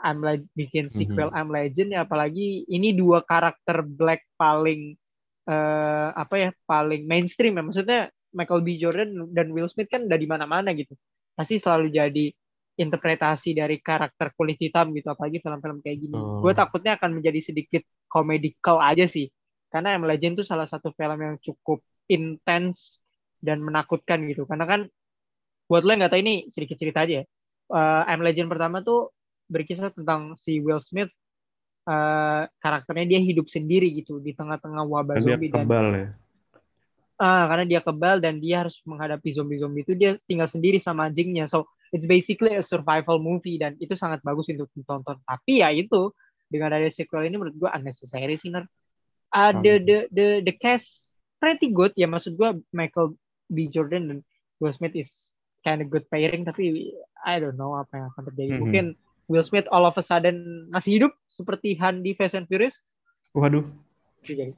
I'm 0.00 0.20
Le- 0.24 0.48
bikin 0.58 0.88
sequel 0.88 1.28
Mhm. 1.30 1.36
I'm 1.38 1.48
Legend 1.52 1.88
ya 1.94 2.00
apalagi 2.08 2.64
ini 2.66 2.96
dua 2.96 3.20
karakter 3.22 3.84
black 3.84 4.24
paling 4.40 4.96
eh 5.44 6.08
apa 6.16 6.34
ya 6.40 6.50
paling 6.64 7.04
mainstream 7.04 7.52
ya 7.60 7.62
maksudnya 7.62 8.00
Michael 8.32 8.64
B 8.64 8.80
Jordan 8.80 9.28
dan 9.36 9.52
Will 9.52 9.68
Smith 9.68 9.92
kan 9.92 10.08
udah 10.08 10.16
di 10.16 10.24
mana-mana 10.24 10.72
gitu 10.72 10.96
pasti 11.36 11.60
selalu 11.60 11.92
jadi 11.92 12.26
interpretasi 12.80 13.54
dari 13.54 13.78
karakter 13.78 14.32
kulit 14.34 14.58
hitam 14.58 14.90
gitu 14.96 15.06
apalagi 15.12 15.38
film-film 15.44 15.78
kayak 15.84 15.98
gini 16.00 16.16
Oh. 16.16 16.40
gue 16.42 16.52
takutnya 16.56 16.96
akan 16.98 17.20
menjadi 17.20 17.40
sedikit 17.44 17.82
komedikal 18.10 18.80
aja 18.82 19.04
sih 19.06 19.28
karena 19.74 19.98
M 19.98 20.06
Legend 20.06 20.38
tuh 20.38 20.46
salah 20.46 20.70
satu 20.70 20.94
film 20.94 21.18
yang 21.18 21.34
cukup 21.42 21.82
intens 22.06 23.02
dan 23.42 23.58
menakutkan 23.58 24.22
gitu 24.30 24.46
karena 24.46 24.70
kan 24.70 24.80
buat 25.66 25.82
lo 25.82 25.90
yang 25.90 26.06
nggak 26.06 26.14
tahu 26.14 26.22
ini 26.22 26.34
sedikit 26.54 26.78
cerita 26.78 27.02
aja 27.02 27.14
ya 27.20 27.24
Eh, 27.64 28.02
M 28.12 28.20
Legend 28.20 28.52
pertama 28.52 28.84
tuh 28.84 29.08
berkisah 29.48 29.88
tentang 29.88 30.36
si 30.36 30.60
Will 30.60 30.84
Smith 30.84 31.08
eh, 31.88 32.42
karakternya 32.60 33.16
dia 33.16 33.20
hidup 33.24 33.48
sendiri 33.48 33.88
gitu 33.96 34.20
di 34.20 34.36
tengah-tengah 34.36 34.84
wabah 34.84 35.16
Dan 35.16 35.24
dia 35.24 35.34
zombie 35.40 35.48
dan 35.48 35.64
kebal 35.64 35.86
ya. 35.96 36.06
ah, 37.16 37.44
karena 37.48 37.64
dia 37.64 37.80
kebal 37.80 38.16
dan 38.20 38.36
dia 38.36 38.56
harus 38.66 38.84
menghadapi 38.84 39.32
zombie-zombie 39.32 39.80
itu 39.80 39.92
dia 39.96 40.10
tinggal 40.28 40.44
sendiri 40.44 40.76
sama 40.76 41.08
anjingnya 41.08 41.48
so 41.48 41.64
it's 41.88 42.04
basically 42.04 42.52
a 42.52 42.60
survival 42.60 43.16
movie 43.16 43.56
dan 43.56 43.80
itu 43.80 43.96
sangat 43.96 44.20
bagus 44.20 44.52
untuk 44.52 44.68
ditonton 44.76 45.16
tapi 45.24 45.64
ya 45.64 45.72
itu 45.72 46.12
dengan 46.52 46.68
ada 46.76 46.86
sequel 46.92 47.24
ini 47.24 47.40
menurut 47.40 47.56
gua 47.56 47.72
unnecessary 47.80 48.36
sih 48.36 48.52
Ner. 48.52 48.68
Ada 49.34 49.58
Sama. 49.74 49.82
the 49.82 49.96
the 50.14 50.26
the 50.46 50.54
cast 50.54 51.10
pretty 51.42 51.74
good 51.74 51.90
ya 51.98 52.06
maksud 52.06 52.38
gua 52.38 52.54
Michael 52.70 53.18
B 53.50 53.66
Jordan 53.66 54.08
dan 54.08 54.18
Will 54.62 54.70
Smith 54.70 54.94
is 54.94 55.28
kind 55.60 55.82
of 55.82 55.90
good 55.90 56.06
pairing 56.06 56.46
tapi 56.46 56.94
I 57.20 57.42
don't 57.42 57.58
know 57.58 57.74
apa 57.74 57.98
yang 57.98 58.06
akan 58.14 58.22
terjadi 58.30 58.50
Mhm. 58.54 58.60
mungkin 58.62 58.84
Will 59.26 59.42
Smith 59.42 59.66
all 59.68 59.82
of 59.82 59.98
a 59.98 60.04
sudden 60.04 60.68
masih 60.70 61.02
hidup 61.02 61.12
seperti 61.26 61.74
Han 61.82 62.00
di 62.00 62.14
Fast 62.14 62.38
and 62.38 62.46
Furious 62.46 62.78
Waduh, 63.34 63.66
jadi 64.22 64.54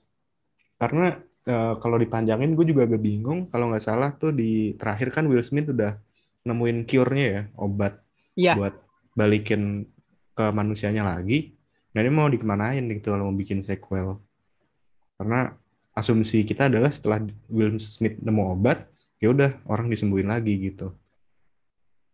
karena 0.77 1.17
eh, 1.47 1.75
kalau 1.81 1.97
dipanjangin 1.97 2.53
gue 2.53 2.69
juga 2.69 2.85
agak 2.85 3.01
bingung. 3.01 3.49
Kalau 3.49 3.73
nggak 3.73 3.81
salah 3.81 4.13
tuh 4.13 4.35
di 4.35 4.77
terakhir 4.77 5.09
kan 5.09 5.25
Will 5.25 5.41
Smith 5.41 5.73
udah 5.73 5.97
nemuin 6.45 6.85
cure-nya 6.85 7.27
ya, 7.27 7.43
obat 7.57 8.03
Iya. 8.37 8.53
buat 8.61 8.75
balikin 9.17 9.89
ke 10.37 10.45
manusianya 10.53 11.01
lagi. 11.01 11.57
Nah 11.97 12.05
ini 12.05 12.13
mau 12.13 12.29
dikemanain 12.29 12.85
gitu 12.93 13.17
kalau 13.17 13.33
mau 13.33 13.37
bikin 13.39 13.65
sequel. 13.65 14.21
Karena 15.17 15.53
asumsi 15.97 16.45
kita 16.45 16.69
adalah 16.69 16.93
setelah 16.93 17.25
Will 17.49 17.81
Smith 17.81 18.21
nemu 18.21 18.53
obat, 18.53 18.85
ya 19.17 19.33
udah 19.33 19.57
orang 19.65 19.89
disembuhin 19.89 20.29
lagi 20.29 20.55
gitu. 20.61 20.93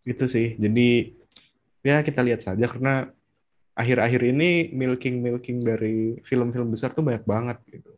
Itu 0.07 0.31
sih. 0.31 0.55
Jadi 0.59 1.11
ya 1.83 2.03
kita 2.07 2.23
lihat 2.23 2.47
saja 2.47 2.63
karena 2.71 3.11
akhir-akhir 3.75 4.23
ini 4.23 4.71
milking 4.71 5.19
milking 5.19 5.59
dari 5.67 6.21
film-film 6.23 6.71
besar 6.71 6.95
tuh 6.95 7.03
banyak 7.03 7.27
banget 7.27 7.59
gitu. 7.67 7.91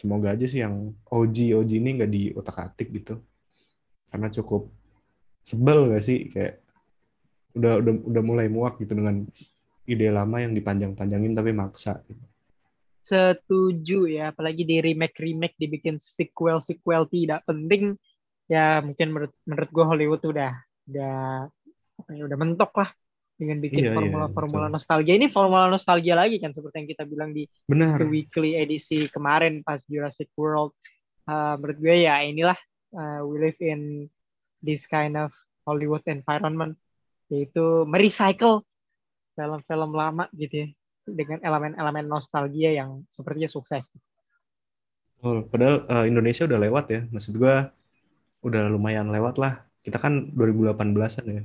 Semoga 0.00 0.36
aja 0.36 0.46
sih 0.48 0.60
yang 0.64 0.92
OG 1.08 1.56
OG 1.56 1.70
ini 1.80 1.90
nggak 2.00 2.10
di 2.12 2.22
otak 2.32 2.56
atik 2.60 2.88
gitu. 2.92 3.20
Karena 4.08 4.28
cukup 4.32 4.70
sebel 5.44 5.92
gak 5.92 6.04
sih 6.04 6.32
kayak 6.32 6.64
udah 7.54 7.78
udah 7.84 7.92
udah 8.08 8.22
mulai 8.24 8.46
muak 8.48 8.80
gitu 8.80 8.96
dengan 8.96 9.22
ide 9.84 10.08
lama 10.08 10.40
yang 10.40 10.56
dipanjang-panjangin 10.56 11.36
tapi 11.36 11.52
maksa. 11.52 12.00
gitu. 12.08 12.33
Setuju 13.04 14.08
ya 14.08 14.32
apalagi 14.32 14.64
di 14.64 14.80
remake 14.80 15.20
remake 15.20 15.56
dibikin 15.60 16.00
sequel 16.00 16.64
sequel 16.64 17.04
tidak 17.04 17.44
penting 17.44 18.00
ya 18.48 18.80
mungkin 18.80 19.12
menurut 19.12 19.32
menurut 19.44 19.70
gue 19.70 19.84
Hollywood 19.84 20.22
udah 20.24 20.52
udah 20.88 21.16
ya, 22.08 22.22
udah 22.24 22.38
mentok 22.40 22.72
lah 22.80 22.88
dengan 23.34 23.58
bikin 23.60 23.84
Iya, 23.84 23.90
iya, 23.92 23.96
formula 23.98 24.26
formula 24.32 24.66
betul. 24.70 24.76
nostalgia 24.80 25.14
ini 25.20 25.26
formula 25.28 25.66
nostalgia 25.68 26.14
lagi 26.16 26.40
kan 26.40 26.56
seperti 26.56 26.76
yang 26.80 26.88
kita 26.88 27.04
bilang 27.04 27.30
di 27.36 27.44
Benar. 27.68 28.00
The 28.00 28.06
Weekly 28.08 28.56
edisi 28.56 29.04
kemarin 29.12 29.60
pas 29.60 29.84
Jurassic 29.84 30.32
World 30.34 30.72
Uh, 31.24 31.56
menurut 31.56 31.80
gue 31.80 32.04
ya 32.04 32.20
inilah 32.20 32.58
uh, 32.92 33.24
we 33.24 33.40
live 33.40 33.56
in 33.64 34.12
this 34.60 34.84
kind 34.84 35.16
of 35.16 35.32
Hollywood 35.64 36.04
environment 36.04 36.76
yaitu 37.32 37.88
merecycle 37.88 38.60
film-film 39.32 39.96
lama 39.96 40.28
gitu 40.36 40.68
ya 40.68 40.68
dengan 41.04 41.38
elemen-elemen 41.44 42.08
nostalgia 42.08 42.72
yang 42.72 43.04
sepertinya 43.12 43.48
sukses. 43.48 43.84
Betul. 45.20 45.48
Padahal 45.48 45.76
eh, 45.88 46.04
Indonesia 46.08 46.44
udah 46.48 46.58
lewat 46.60 46.84
ya. 46.90 47.00
Maksud 47.08 47.36
gua 47.36 47.72
udah 48.44 48.68
lumayan 48.68 49.08
lewat 49.12 49.40
lah. 49.40 49.64
Kita 49.84 50.00
kan 50.00 50.32
2018-an 50.36 51.24
ya. 51.28 51.42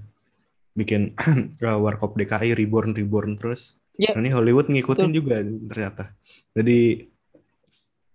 Bikin 0.75 1.15
eh, 1.63 1.79
Warkop 1.79 2.15
DKI 2.15 2.55
Reborn 2.55 2.95
Reborn 2.95 3.39
terus. 3.39 3.79
Iya. 3.99 4.15
Nah, 4.15 4.23
ini 4.23 4.31
Hollywood 4.31 4.71
ngikutin 4.71 5.11
Betul. 5.11 5.17
juga 5.19 5.35
ternyata. 5.43 6.03
Jadi 6.55 7.07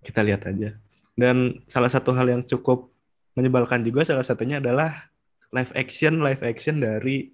kita 0.04 0.20
lihat 0.24 0.48
aja. 0.48 0.72
Dan 1.14 1.64
salah 1.68 1.92
satu 1.92 2.11
hal 2.16 2.26
yang 2.26 2.42
cukup 2.42 2.90
menyebalkan 3.35 3.83
juga 3.83 4.07
salah 4.07 4.22
satunya 4.22 4.62
adalah 4.62 5.11
live 5.54 5.70
action 5.78 6.22
live 6.22 6.42
action 6.42 6.83
dari 6.83 7.30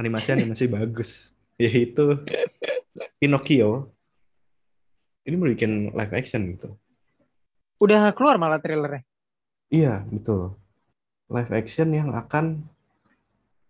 animasi 0.00 0.32
animasi 0.36 0.64
bagus 0.68 1.32
yaitu 1.62 2.20
Pinocchio. 3.18 3.92
Ini 5.26 5.34
mau 5.36 5.46
bikin 5.46 5.94
live 5.94 6.14
action 6.16 6.42
gitu. 6.56 6.74
Udah 7.80 8.12
keluar 8.12 8.36
malah 8.36 8.60
trailernya. 8.60 9.04
Iya, 9.70 10.04
betul. 10.10 10.58
Live 11.30 11.52
action 11.54 11.94
yang 11.94 12.10
akan 12.12 12.60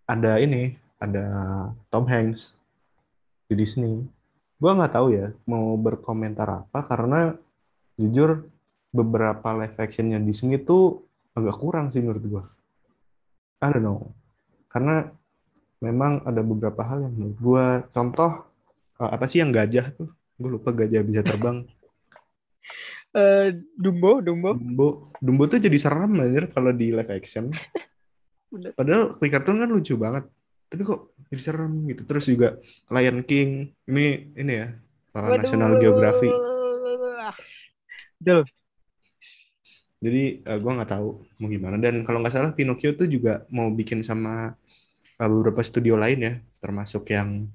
ada 0.09 0.41
ini, 0.41 0.75
ada 0.99 1.27
Tom 1.93 2.09
Hanks 2.09 2.59
di 3.47 3.55
Disney. 3.55 4.09
Gua 4.59 4.77
nggak 4.77 4.97
tahu 4.97 5.15
ya 5.15 5.33
mau 5.47 5.79
berkomentar 5.79 6.67
apa 6.67 6.85
karena 6.85 7.33
jujur 7.97 8.49
beberapa 8.91 9.55
live 9.55 9.79
actionnya 9.79 10.19
Disney 10.19 10.59
itu 10.59 11.01
agak 11.37 11.57
kurang 11.63 11.95
sih 11.95 12.03
menurut 12.03 12.25
gua. 12.27 12.45
I 13.63 13.71
don't 13.71 13.85
know. 13.85 14.11
Karena 14.73 15.07
memang 15.79 16.27
ada 16.27 16.43
beberapa 16.43 16.83
hal 16.83 17.07
yang 17.07 17.15
menurut 17.15 17.39
gua 17.39 17.65
contoh 17.95 18.50
eh, 19.01 19.11
apa 19.11 19.25
sih 19.25 19.41
yang 19.41 19.51
gajah 19.51 19.97
tuh? 19.97 20.13
Gue 20.37 20.57
lupa 20.57 20.71
gajah 20.73 21.01
bisa 21.05 21.25
terbang. 21.25 21.65
Eh, 23.11 23.59
Dumbo, 23.75 24.23
Dumbo. 24.23 24.55
Dumbo, 24.55 25.11
Dumbo 25.19 25.51
tuh 25.51 25.59
jadi 25.59 25.75
serem 25.83 26.15
anjir 26.23 26.47
kalau 26.55 26.71
di 26.71 26.95
live 26.95 27.11
action. 27.11 27.51
Padahal 28.79 29.19
di 29.19 29.27
kartun 29.27 29.59
kan 29.59 29.67
lucu 29.67 29.99
banget. 29.99 30.31
Tapi 30.71 30.83
kok 30.87 31.19
jadi 31.27 31.43
serem 31.43 31.91
gitu. 31.91 32.07
Terus 32.07 32.31
juga 32.31 32.49
Lion 32.87 33.27
King 33.27 33.75
ini 33.91 34.31
ini 34.39 34.53
ya 34.63 34.71
uh, 35.19 35.27
Waduh. 35.27 35.43
National 35.43 35.73
Geography. 35.83 36.31
Betul. 38.23 38.47
Jadi 40.01 40.23
uh, 40.47 40.59
gua 40.63 40.73
nggak 40.79 40.91
tahu 40.95 41.09
mau 41.43 41.49
gimana. 41.51 41.77
Dan 41.83 42.07
kalau 42.07 42.23
nggak 42.23 42.35
salah 42.35 42.55
Pinocchio 42.55 42.95
tuh 42.95 43.11
juga 43.11 43.43
mau 43.51 43.69
bikin 43.75 44.07
sama 44.07 44.55
uh, 45.19 45.29
beberapa 45.29 45.67
studio 45.67 45.99
lain 45.99 46.19
ya, 46.23 46.33
termasuk 46.63 47.11
yang 47.11 47.51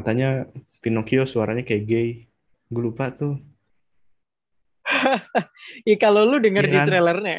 katanya 0.00 0.48
Pinocchio 0.80 1.28
suaranya 1.28 1.62
kayak 1.62 1.84
gay. 1.84 2.08
Gue 2.72 2.82
lupa 2.88 3.12
tuh. 3.12 3.36
Ya 5.88 5.96
kalau 6.00 6.24
lu 6.26 6.40
denger 6.40 6.66
Iya 6.66 6.72
di 6.72 6.78
kan? 6.82 6.86
trailernya, 6.88 7.36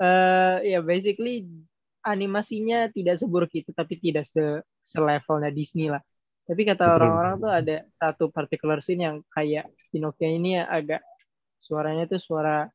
eh 0.00 0.56
ya 0.70 0.80
basically 0.80 1.44
animasinya 2.06 2.88
tidak 2.94 3.20
seburuk 3.20 3.52
itu, 3.52 3.74
tapi 3.74 3.98
tidak 4.00 4.24
se 4.24 4.62
selevelnya 4.86 5.50
Disney 5.52 5.90
lah. 5.92 6.00
Tapi 6.46 6.62
kata 6.66 6.98
orang-orang 6.98 7.34
tuh 7.42 7.52
ada 7.52 7.76
satu 7.94 8.24
particular 8.32 8.80
scene 8.80 9.02
yang 9.06 9.16
kayak 9.34 9.68
Pinocchio 9.92 10.30
ini 10.30 10.58
agak 10.62 11.02
suaranya 11.60 12.08
tuh 12.08 12.18
suara 12.18 12.66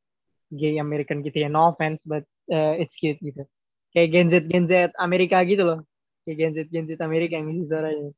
gay 0.53 0.77
American 0.77 1.25
gitu 1.25 1.43
ya 1.43 1.49
no 1.49 1.73
offense 1.73 2.05
but 2.05 2.23
uh, 2.53 2.77
it's 2.77 2.95
cute 2.95 3.19
gitu 3.19 3.43
kayak 3.91 4.07
Gen 4.13 4.27
Z 4.31 4.33
Gen 4.47 4.65
Z 4.69 4.93
Amerika 5.01 5.41
gitu 5.43 5.65
loh 5.65 5.79
kayak 6.23 6.37
Gen 6.37 6.51
Z 6.53 6.57
Gen 6.69 6.85
Z 6.87 7.01
Amerika 7.01 7.35
yang 7.35 7.49
ngisi 7.49 7.65
suaranya 7.67 8.13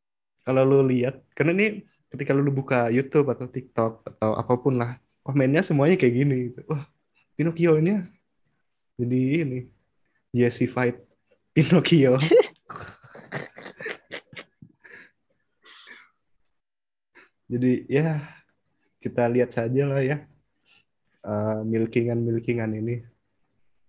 kalau 0.47 0.63
lu 0.63 0.79
lihat 0.87 1.19
karena 1.35 1.51
ini 1.59 1.83
ketika 2.07 2.31
lu 2.31 2.47
buka 2.47 2.87
YouTube 2.87 3.27
atau 3.27 3.51
TikTok 3.51 4.07
atau 4.07 4.31
apa 4.39 4.55
pun 4.55 4.79
lah 4.79 4.95
komennya 5.27 5.59
semuanya 5.59 5.99
kayak 5.99 6.15
gini 6.15 6.55
gitu. 6.55 6.63
wah 6.71 6.87
Pinocchio 7.35 7.75
ini 7.83 7.99
jadi 8.95 9.43
ini 9.43 9.67
Fight 10.71 11.03
Pinocchio 11.51 12.15
jadi 17.51 17.71
ya 17.91 18.23
kita 19.03 19.27
lihat 19.27 19.51
saja 19.51 19.83
lah 19.83 19.99
ya 19.99 20.23
uh, 21.27 21.59
milkingan 21.67 22.23
milkingan 22.23 22.71
ini 22.71 23.03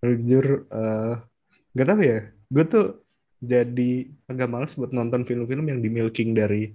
jujur 0.03 0.66
uh, 0.75 1.23
nggak 1.71 1.87
tahu 1.87 2.03
ya 2.03 2.35
gue 2.51 2.64
tuh 2.66 3.07
jadi 3.38 4.11
agak 4.27 4.48
males 4.51 4.74
buat 4.74 4.90
nonton 4.90 5.22
film-film 5.22 5.70
yang 5.70 5.79
di 5.79 5.90
milking 5.90 6.35
dari 6.35 6.74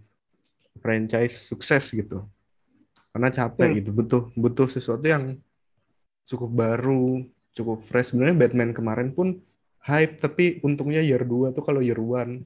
franchise 0.79 1.51
sukses 1.51 1.91
gitu. 1.91 2.23
Karena 3.13 3.29
capek 3.29 3.69
hmm. 3.69 3.77
gitu 3.83 3.89
butuh 3.93 4.23
butuh 4.33 4.67
sesuatu 4.71 5.05
yang 5.05 5.37
cukup 6.25 6.49
baru 6.49 7.21
cukup 7.53 7.83
fresh. 7.85 8.15
Sebenarnya 8.15 8.47
Batman 8.47 8.71
kemarin 8.71 9.11
pun 9.13 9.37
hype 9.83 10.23
tapi 10.23 10.63
untungnya 10.63 11.03
year 11.03 11.21
2 11.21 11.53
tuh 11.53 11.63
kalau 11.63 11.83
year 11.83 11.99
1 11.99 12.41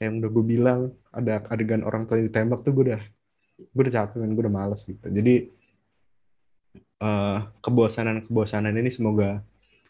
yang 0.00 0.12
udah 0.20 0.30
gue 0.32 0.44
bilang 0.44 0.80
ada 1.12 1.44
adegan 1.52 1.84
orang 1.84 2.08
tua 2.08 2.20
ditembak 2.20 2.64
tuh 2.64 2.72
gue 2.72 2.84
udah 2.92 3.02
gue 3.60 3.82
udah 3.84 3.94
capek 3.96 4.16
gue 4.20 4.42
udah 4.46 4.54
males 4.54 4.80
gitu. 4.84 5.06
Jadi 5.08 5.48
uh, 7.00 7.48
kebosanan 7.64 8.28
kebosanan 8.28 8.76
ini 8.76 8.92
semoga 8.92 9.40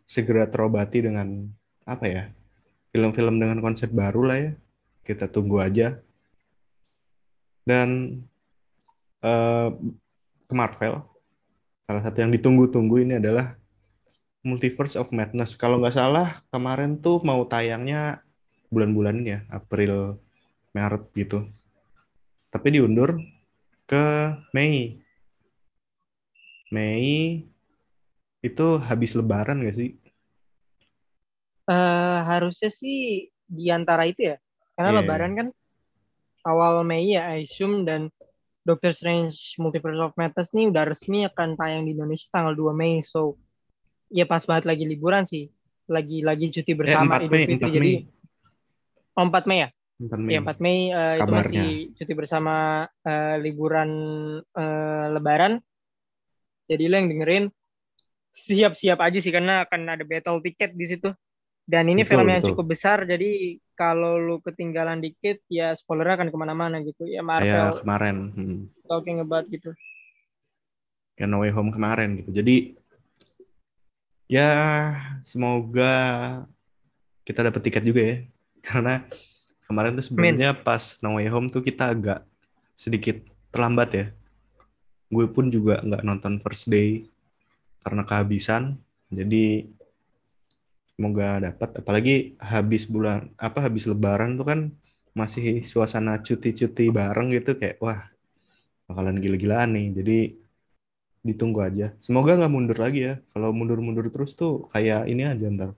segera 0.07 0.47
terobati 0.47 1.07
dengan 1.07 1.47
apa 1.87 2.07
ya 2.07 2.25
film-film 2.90 3.38
dengan 3.38 3.59
konsep 3.62 3.90
baru 3.90 4.22
lah 4.26 4.38
ya. 4.38 4.53
Kita 5.07 5.31
tunggu 5.31 5.62
aja. 5.62 5.98
Dan 7.66 8.20
uh, 9.22 9.70
Marvel 10.50 11.07
salah 11.87 12.03
satu 12.07 12.22
yang 12.22 12.31
ditunggu-tunggu 12.31 13.03
ini 13.03 13.18
adalah 13.18 13.59
Multiverse 14.40 14.96
of 14.96 15.12
Madness. 15.12 15.59
Kalau 15.59 15.83
nggak 15.83 15.96
salah 15.96 16.40
kemarin 16.48 16.96
tuh 17.03 17.20
mau 17.26 17.44
tayangnya 17.44 18.24
bulan-bulan 18.72 19.20
ini 19.20 19.31
ya 19.37 19.40
April 19.53 20.16
Maret 20.72 21.03
gitu. 21.12 21.44
Tapi 22.48 22.68
diundur 22.72 23.20
ke 23.85 24.35
Mei. 24.57 25.03
Mei 26.70 27.44
itu 28.40 28.66
habis 28.81 29.12
Lebaran 29.12 29.61
nggak 29.61 29.76
sih? 29.76 30.00
Uh, 31.71 32.27
harusnya 32.27 32.67
sih 32.67 33.31
di 33.47 33.71
antara 33.71 34.03
itu 34.11 34.35
ya, 34.35 34.37
karena 34.75 34.91
yeah. 34.91 34.99
Lebaran 35.07 35.33
kan 35.39 35.49
awal 36.43 36.83
Mei 36.83 37.15
ya, 37.15 37.31
I 37.31 37.47
assume 37.47 37.87
dan 37.87 38.11
Doctor 38.65 38.93
Strange 38.93 39.57
Multiverse 39.57 40.01
of 40.01 40.17
Madness 40.21 40.53
nih 40.53 40.69
udah 40.69 40.85
resmi 40.85 41.25
akan 41.25 41.57
tayang 41.57 41.89
di 41.89 41.97
Indonesia 41.97 42.29
tanggal 42.29 42.53
2 42.53 42.77
Mei. 42.77 43.01
So, 43.01 43.41
ya 44.13 44.29
pas 44.29 44.45
banget 44.45 44.69
lagi 44.69 44.85
liburan 44.85 45.25
sih. 45.25 45.49
Lagi-lagi 45.91 46.53
cuti 46.55 46.73
bersama 46.77 47.19
eh, 47.19 47.27
4 47.27 47.33
Mei, 47.33 47.41
Idul 47.41 47.49
Fitri. 47.49 47.73
Jadi, 47.73 47.93
oh, 49.17 49.27
4 49.27 49.49
Mei 49.49 49.59
ya? 49.65 49.69
4 50.01 50.21
Mei. 50.21 50.33
Ya, 50.37 50.41
4 50.45 50.65
Mei 50.65 50.79
uh, 50.93 51.15
itu 51.19 51.33
masih 51.33 51.69
cuti 51.97 52.13
bersama 52.13 52.55
uh, 53.03 53.37
liburan 53.41 53.91
uh, 54.45 55.07
Lebaran. 55.17 55.59
Jadi 56.69 56.85
lo 56.87 56.95
yang 57.01 57.09
dengerin 57.11 57.45
siap-siap 58.31 59.03
aja 59.03 59.19
sih 59.19 59.35
karena 59.35 59.67
akan 59.67 59.99
ada 59.99 60.05
battle 60.07 60.39
tiket 60.45 60.77
di 60.77 60.87
situ. 60.87 61.11
Dan 61.66 61.87
ini 61.87 62.03
betul, 62.03 62.11
film 62.18 62.27
yang 62.31 62.42
betul. 62.42 62.51
cukup 62.55 62.66
besar, 62.75 62.99
jadi 63.07 63.61
kalau 63.81 64.20
lu 64.20 64.37
ketinggalan 64.44 65.01
dikit, 65.01 65.40
ya 65.49 65.73
spoiler 65.73 66.12
akan 66.12 66.29
ke 66.29 66.37
mana-mana 66.37 66.85
gitu. 66.85 67.09
Ya 67.09 67.25
Marvel. 67.25 67.49
Ya 67.49 67.73
kemarin. 67.73 68.16
Hmm. 68.37 68.61
Talking 68.85 69.25
about 69.25 69.49
gitu. 69.49 69.73
Ya 71.16 71.25
No 71.25 71.40
Way 71.40 71.57
Home 71.57 71.73
kemarin 71.73 72.20
gitu. 72.20 72.29
Jadi 72.37 72.77
ya 74.29 74.53
semoga 75.25 75.92
kita 77.25 77.40
dapat 77.40 77.61
tiket 77.64 77.85
juga 77.88 78.03
ya. 78.05 78.16
Karena 78.66 79.01
kemarin 79.64 79.96
tuh 79.96 80.05
sebenarnya 80.05 80.53
pas 80.61 81.01
No 81.01 81.16
Way 81.16 81.33
Home 81.33 81.49
tuh 81.49 81.64
kita 81.64 81.96
agak 81.96 82.20
sedikit 82.77 83.16
terlambat 83.49 83.88
ya. 83.96 84.07
Gue 85.09 85.25
pun 85.25 85.49
juga 85.49 85.81
nggak 85.81 86.05
nonton 86.05 86.37
first 86.44 86.68
day 86.68 87.09
karena 87.81 88.05
kehabisan. 88.05 88.77
Jadi 89.09 89.73
semoga 91.01 91.41
dapat. 91.41 91.81
Apalagi 91.81 92.37
habis 92.37 92.85
bulan 92.85 93.33
apa 93.41 93.65
habis 93.65 93.89
lebaran 93.89 94.37
tuh 94.37 94.45
kan 94.45 94.61
masih 95.17 95.65
suasana 95.65 96.21
cuti-cuti 96.21 96.93
bareng 96.93 97.33
gitu 97.33 97.57
kayak 97.57 97.81
wah 97.81 98.05
bakalan 98.85 99.17
gila-gilaan 99.17 99.73
nih. 99.73 99.87
Jadi 99.97 100.19
ditunggu 101.25 101.65
aja. 101.65 101.97
Semoga 102.05 102.37
nggak 102.37 102.53
mundur 102.53 102.77
lagi 102.77 103.09
ya. 103.09 103.15
Kalau 103.33 103.49
mundur-mundur 103.57 104.13
terus 104.13 104.37
tuh 104.37 104.69
kayak 104.77 105.09
ini 105.09 105.25
aja 105.25 105.49
ntar. 105.49 105.73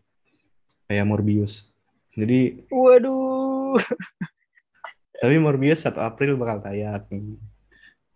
Kayak 0.91 1.07
Morbius. 1.07 1.71
Jadi 2.19 2.67
waduh. 2.75 3.79
Tapi 5.23 5.39
Morbius 5.39 5.87
1 5.87 6.03
April 6.03 6.35
bakal 6.35 6.67
tayang. 6.67 7.07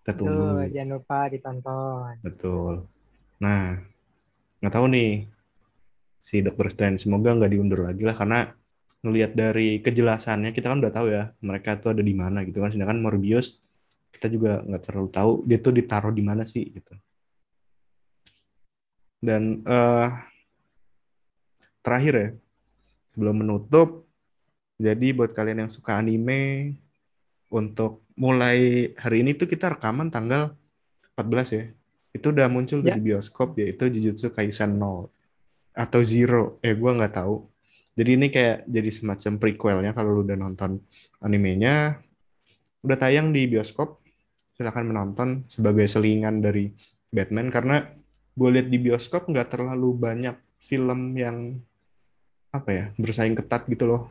Kita 0.03 0.11
tunggu. 0.11 0.67
Jangan 0.75 0.91
lupa 0.91 1.31
ditonton. 1.31 2.19
Betul. 2.19 2.83
Nah 3.39 3.79
nggak 4.59 4.75
tahu 4.75 4.91
nih 4.91 5.36
si 6.27 6.43
Dr. 6.43 6.67
Strange. 6.75 7.07
Semoga 7.07 7.39
nggak 7.39 7.55
diundur 7.55 7.87
lagi 7.87 8.03
lah 8.03 8.19
karena 8.19 8.51
ngelihat 9.07 9.39
dari 9.39 9.79
kejelasannya 9.79 10.51
kita 10.51 10.75
kan 10.75 10.83
udah 10.83 10.91
tahu 10.91 11.07
ya 11.15 11.31
mereka 11.39 11.79
tuh 11.79 11.95
ada 11.95 12.03
di 12.03 12.11
mana 12.11 12.43
gitu 12.43 12.59
kan. 12.59 12.75
Sedangkan 12.75 12.99
Morbius 12.99 13.63
kita 14.11 14.27
juga 14.27 14.67
nggak 14.67 14.83
terlalu 14.83 15.09
tahu 15.15 15.31
dia 15.47 15.59
tuh 15.63 15.71
ditaruh 15.71 16.11
di 16.11 16.27
mana 16.27 16.43
sih 16.43 16.67
gitu. 16.67 16.91
Dan 19.23 19.63
uh, 19.63 20.11
terakhir 21.87 22.15
ya 22.19 22.29
sebelum 23.15 23.47
menutup 23.47 24.11
jadi 24.83 25.15
buat 25.15 25.31
kalian 25.31 25.65
yang 25.65 25.71
suka 25.73 25.95
anime 25.95 26.75
untuk 27.49 28.03
mulai 28.19 28.91
hari 28.99 29.23
ini 29.23 29.39
tuh 29.39 29.47
kita 29.47 29.79
rekaman 29.79 30.11
tanggal 30.11 30.51
14 31.15 31.55
ya. 31.55 31.65
Itu 32.11 32.35
udah 32.35 32.51
muncul 32.51 32.83
ya. 32.83 32.99
di 32.99 33.01
bioskop 33.13 33.55
yaitu 33.63 33.87
Jujutsu 33.87 34.35
Kaisen 34.35 34.83
0 34.83 35.16
atau 35.77 36.01
Zero. 36.01 36.57
Eh 36.65 36.73
gue 36.73 36.91
nggak 36.91 37.15
tahu. 37.21 37.45
Jadi 37.97 38.11
ini 38.17 38.27
kayak 38.33 38.65
jadi 38.65 38.91
semacam 38.93 39.33
prequelnya 39.37 39.93
kalau 39.93 40.21
lu 40.21 40.23
udah 40.25 40.37
nonton 40.41 40.81
animenya. 41.21 42.01
Udah 42.81 42.97
tayang 42.97 43.37
di 43.37 43.45
bioskop. 43.45 44.01
Silahkan 44.57 44.89
menonton 44.89 45.45
sebagai 45.53 45.85
selingan 45.85 46.41
dari 46.41 46.73
Batman. 47.13 47.53
Karena 47.53 47.85
gue 48.37 48.49
lihat 48.53 48.73
di 48.73 48.81
bioskop 48.81 49.29
nggak 49.29 49.53
terlalu 49.53 49.93
banyak 49.93 50.37
film 50.65 51.13
yang 51.17 51.61
apa 52.53 52.71
ya 52.73 52.85
bersaing 52.97 53.37
ketat 53.37 53.69
gitu 53.69 53.85
loh. 53.85 54.03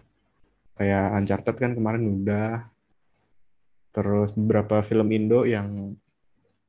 Kayak 0.77 1.17
Uncharted 1.17 1.55
kan 1.57 1.71
kemarin 1.73 2.05
udah. 2.05 2.69
Terus 3.89 4.35
beberapa 4.37 4.85
film 4.85 5.07
Indo 5.13 5.49
yang 5.49 5.97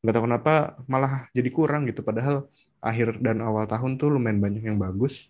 nggak 0.00 0.14
tahu 0.14 0.24
kenapa 0.24 0.78
malah 0.86 1.28
jadi 1.36 1.50
kurang 1.52 1.88
gitu. 1.88 2.00
Padahal 2.00 2.46
akhir 2.82 3.20
dan 3.24 3.42
awal 3.42 3.64
tahun 3.68 3.96
tuh 4.00 4.16
lumayan 4.16 4.40
banyak 4.40 4.62
yang 4.64 4.78
bagus. 4.78 5.28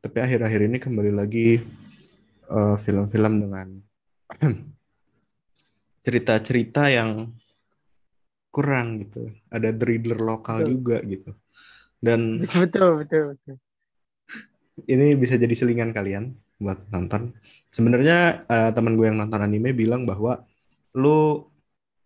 Tapi 0.00 0.16
akhir-akhir 0.16 0.60
ini 0.64 0.78
kembali 0.80 1.12
lagi 1.12 1.60
film 2.50 2.74
eh, 2.74 2.76
film-film 2.80 3.32
dengan 3.46 3.68
cerita-cerita 6.04 6.88
yang 6.90 7.30
kurang 8.50 9.06
gitu. 9.06 9.30
Ada 9.52 9.70
thriller 9.76 10.18
lokal 10.18 10.64
betul. 10.64 10.70
juga 10.74 10.96
gitu. 11.06 11.30
Dan 12.00 12.20
betul 12.64 13.04
betul 13.04 13.24
betul. 13.36 13.56
ini 14.88 15.12
bisa 15.12 15.36
jadi 15.36 15.52
selingan 15.52 15.92
kalian 15.92 16.32
buat 16.56 16.80
nonton. 16.88 17.36
Sebenarnya 17.68 18.48
uh, 18.48 18.70
teman 18.72 18.96
gue 18.96 19.12
yang 19.12 19.20
nonton 19.20 19.44
anime 19.44 19.76
bilang 19.76 20.08
bahwa 20.08 20.40
lu 20.96 21.44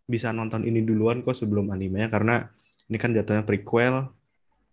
bisa 0.05 0.35
nonton 0.35 0.67
ini 0.69 0.85
duluan 0.85 1.25
kok 1.25 1.39
sebelum 1.39 1.73
animenya 1.73 2.13
karena 2.13 2.45
ini 2.93 3.01
kan 3.01 3.17
jatuhnya 3.17 3.47
prequel 3.47 4.13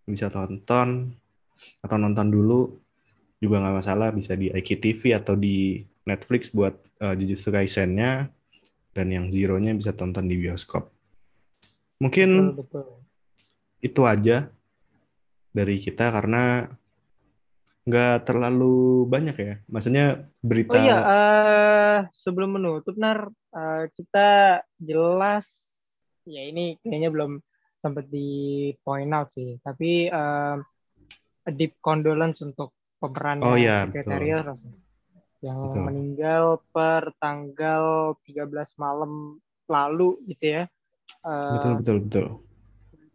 bisa 0.06 0.28
tonton 0.34 1.14
atau 1.82 1.98
nonton 1.98 2.28
dulu 2.34 2.82
juga 3.42 3.62
nggak 3.62 3.76
masalah 3.82 4.10
bisa 4.14 4.38
di 4.38 4.54
IKTV 4.54 5.18
atau 5.18 5.34
di 5.34 5.82
Netflix 6.06 6.54
buat 6.54 6.78
uh, 7.02 7.14
Jujutsu 7.18 7.50
Kaisen-nya 7.50 8.30
dan 8.94 9.08
yang 9.10 9.34
Zero-nya 9.34 9.74
bisa 9.74 9.94
tonton 9.94 10.30
di 10.30 10.38
bioskop. 10.38 10.90
Mungkin 12.02 12.58
betul, 12.58 12.66
betul. 12.66 12.86
itu 13.82 14.02
aja 14.06 14.38
dari 15.54 15.78
kita 15.78 16.10
karena 16.10 16.70
nggak 17.86 18.30
terlalu 18.30 19.06
banyak 19.10 19.36
ya. 19.38 19.56
Maksudnya 19.70 20.06
berita. 20.42 20.78
Oh 20.78 20.86
iya, 20.86 21.00
uh, 21.02 22.00
sebelum 22.14 22.58
menutup 22.58 22.94
nar 22.98 23.30
uh, 23.54 23.86
kita 23.98 24.62
jelas 24.78 25.50
ya 26.26 26.46
ini 26.46 26.78
kayaknya 26.86 27.10
belum 27.10 27.42
sempat 27.82 28.06
di 28.06 28.70
point 28.86 29.10
out 29.10 29.34
sih. 29.34 29.58
Tapi 29.66 30.06
uh, 30.14 30.62
a 31.42 31.52
deep 31.52 31.82
condolence 31.82 32.46
untuk 32.46 32.78
pemerannya 33.02 33.50
Oh 33.50 33.58
iya, 33.58 33.90
Secretariat 33.90 34.46
Ross 34.46 34.62
yang 35.42 35.74
Betul. 35.74 35.82
meninggal 35.90 36.46
per 36.70 37.18
tanggal 37.18 38.14
13 38.30 38.78
malam 38.78 39.42
lalu 39.66 40.22
gitu 40.30 40.62
ya. 40.62 40.64
Uh, 41.26 41.58
betul 41.58 41.74
betul 41.82 41.98
betul. 42.06 42.26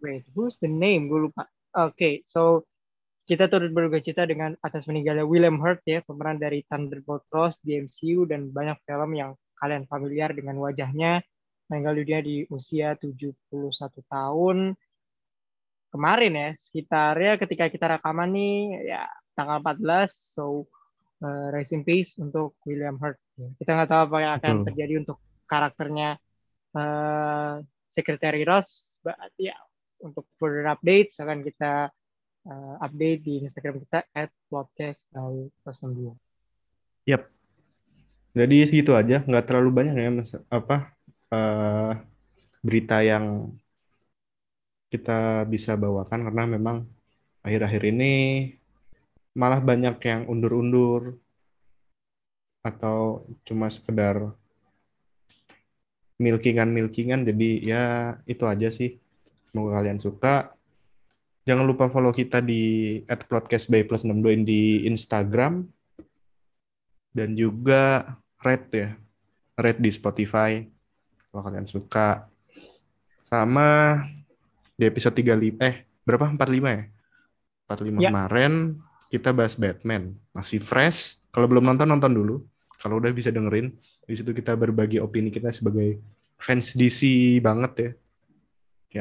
wait, 0.03 0.27
who's 0.35 0.59
the 0.59 0.71
name? 0.71 1.07
Gue 1.07 1.31
lupa. 1.31 1.47
Oke, 1.77 2.27
so 2.27 2.67
kita 3.27 3.51
turut 3.51 3.75
berduka 3.75 3.99
cita 4.03 4.23
dengan 4.23 4.55
atas 4.63 4.87
meninggalnya 4.87 5.27
William 5.27 5.59
Hurt 5.59 5.83
ya, 5.87 6.03
pemeran 6.03 6.39
dari 6.39 6.63
Thunderbolt 6.67 7.27
Ross 7.31 7.59
di 7.63 7.79
MCU 7.79 8.27
dan 8.27 8.55
banyak 8.55 8.79
film 8.87 9.11
yang 9.19 9.35
kalian 9.59 9.87
familiar 9.91 10.31
dengan 10.31 10.59
wajahnya. 10.63 11.23
Meninggal 11.67 11.95
dunia 11.99 12.21
di 12.23 12.47
usia 12.49 12.95
71 12.95 13.35
tahun. 14.07 14.79
Kemarin 15.91 16.33
ya, 16.35 16.49
sekitarnya 16.61 17.33
ketika 17.41 17.67
kita 17.73 17.87
rekaman 17.99 18.31
nih 18.31 18.57
ya 18.87 19.03
tanggal 19.35 19.59
14, 19.63 20.09
so 20.11 20.67
uh, 21.23 21.49
rest 21.51 21.73
in 21.73 21.83
peace 21.83 22.15
untuk 22.21 22.57
William 22.69 22.97
Hurt. 23.01 23.19
Kita 23.61 23.77
nggak 23.77 23.91
tahu 23.91 24.01
apa 24.11 24.17
yang 24.21 24.33
akan 24.39 24.53
Betul. 24.61 24.67
terjadi 24.73 24.95
untuk 25.05 25.19
karakternya 25.49 26.11
uh, 26.77 27.63
Secretary 27.91 28.43
Ross. 28.47 28.99
But, 29.01 29.17
ya, 29.39 29.55
untuk 30.03 30.27
further 30.37 30.67
updates 30.69 31.17
akan 31.23 31.41
kita 31.47 31.89
uh, 32.47 32.75
update 32.83 33.21
di 33.23 33.35
Instagram 33.43 33.81
kita 33.83 34.07
at 34.15 34.31
podcast 34.51 35.03
by. 35.11 35.49
Yap. 37.07 37.31
Jadi 38.37 38.57
segitu 38.69 38.93
aja, 38.93 39.25
nggak 39.25 39.45
terlalu 39.49 39.71
banyak 39.73 39.95
ya 39.97 40.11
mas, 40.13 40.37
apa 40.53 40.96
uh, 41.37 41.93
berita 42.65 43.05
yang 43.05 43.53
kita 44.89 45.45
bisa 45.45 45.77
bawakan 45.77 46.31
karena 46.31 46.45
memang 46.49 46.77
akhir-akhir 47.45 47.83
ini 47.93 48.15
malah 49.37 49.61
banyak 49.61 50.01
yang 50.03 50.25
undur-undur 50.27 51.21
atau 52.65 53.29
cuma 53.47 53.69
sekedar 53.71 54.35
milkingan-milkingan. 56.19 57.23
Jadi 57.29 57.69
ya 57.69 58.17
itu 58.25 58.43
aja 58.49 58.73
sih. 58.73 58.97
Semoga 59.53 59.79
kalian 59.79 60.01
suka. 60.01 60.57
Jangan 61.47 61.63
lupa 61.63 61.87
follow 61.87 62.11
kita 62.11 62.43
di 62.43 62.99
@podcast 63.07 63.71
by 63.71 63.87
plus 63.87 64.03
62 64.03 64.43
di 64.43 64.63
Instagram 64.91 65.63
dan 67.15 67.39
juga 67.39 68.17
rate 68.43 68.69
ya. 68.75 68.89
Rate 69.57 69.81
di 69.81 69.91
Spotify 69.95 70.76
kalau 71.37 71.53
kalian 71.53 71.69
suka. 71.69 72.25
Sama 73.29 74.01
di 74.73 74.89
episode 74.89 75.13
35 75.21 75.61
eh 75.61 75.85
berapa? 76.09 76.33
45 76.33 76.73
ya? 76.73 76.83
45 77.69 78.01
Ya. 78.01 78.09
kemarin 78.09 78.53
kita 79.13 79.37
bahas 79.37 79.53
Batman. 79.53 80.17
Masih 80.33 80.65
fresh. 80.65 81.21
Kalau 81.29 81.45
belum 81.45 81.69
nonton 81.69 81.85
nonton 81.85 82.17
dulu. 82.17 82.41
Kalau 82.81 82.97
udah 82.97 83.13
bisa 83.13 83.29
dengerin 83.29 83.69
di 84.09 84.15
situ 84.17 84.33
kita 84.33 84.57
berbagi 84.57 84.97
opini 84.97 85.29
kita 85.29 85.53
sebagai 85.53 86.01
fans 86.41 86.73
DC 86.73 87.05
banget 87.45 87.73
ya 87.77 87.91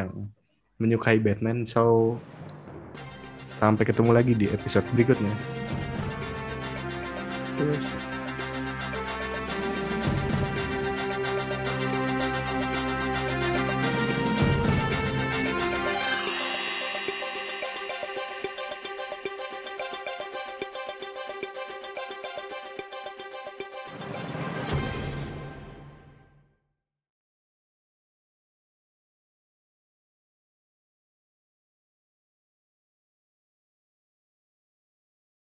yang 0.04 0.28
menyukai 0.76 1.16
Batman. 1.24 1.64
So 1.64 2.20
sampai 3.40 3.88
ketemu 3.88 4.12
lagi 4.12 4.36
di 4.36 4.52
episode 4.52 4.84
berikutnya. 4.92 5.32
Terus 7.56 8.05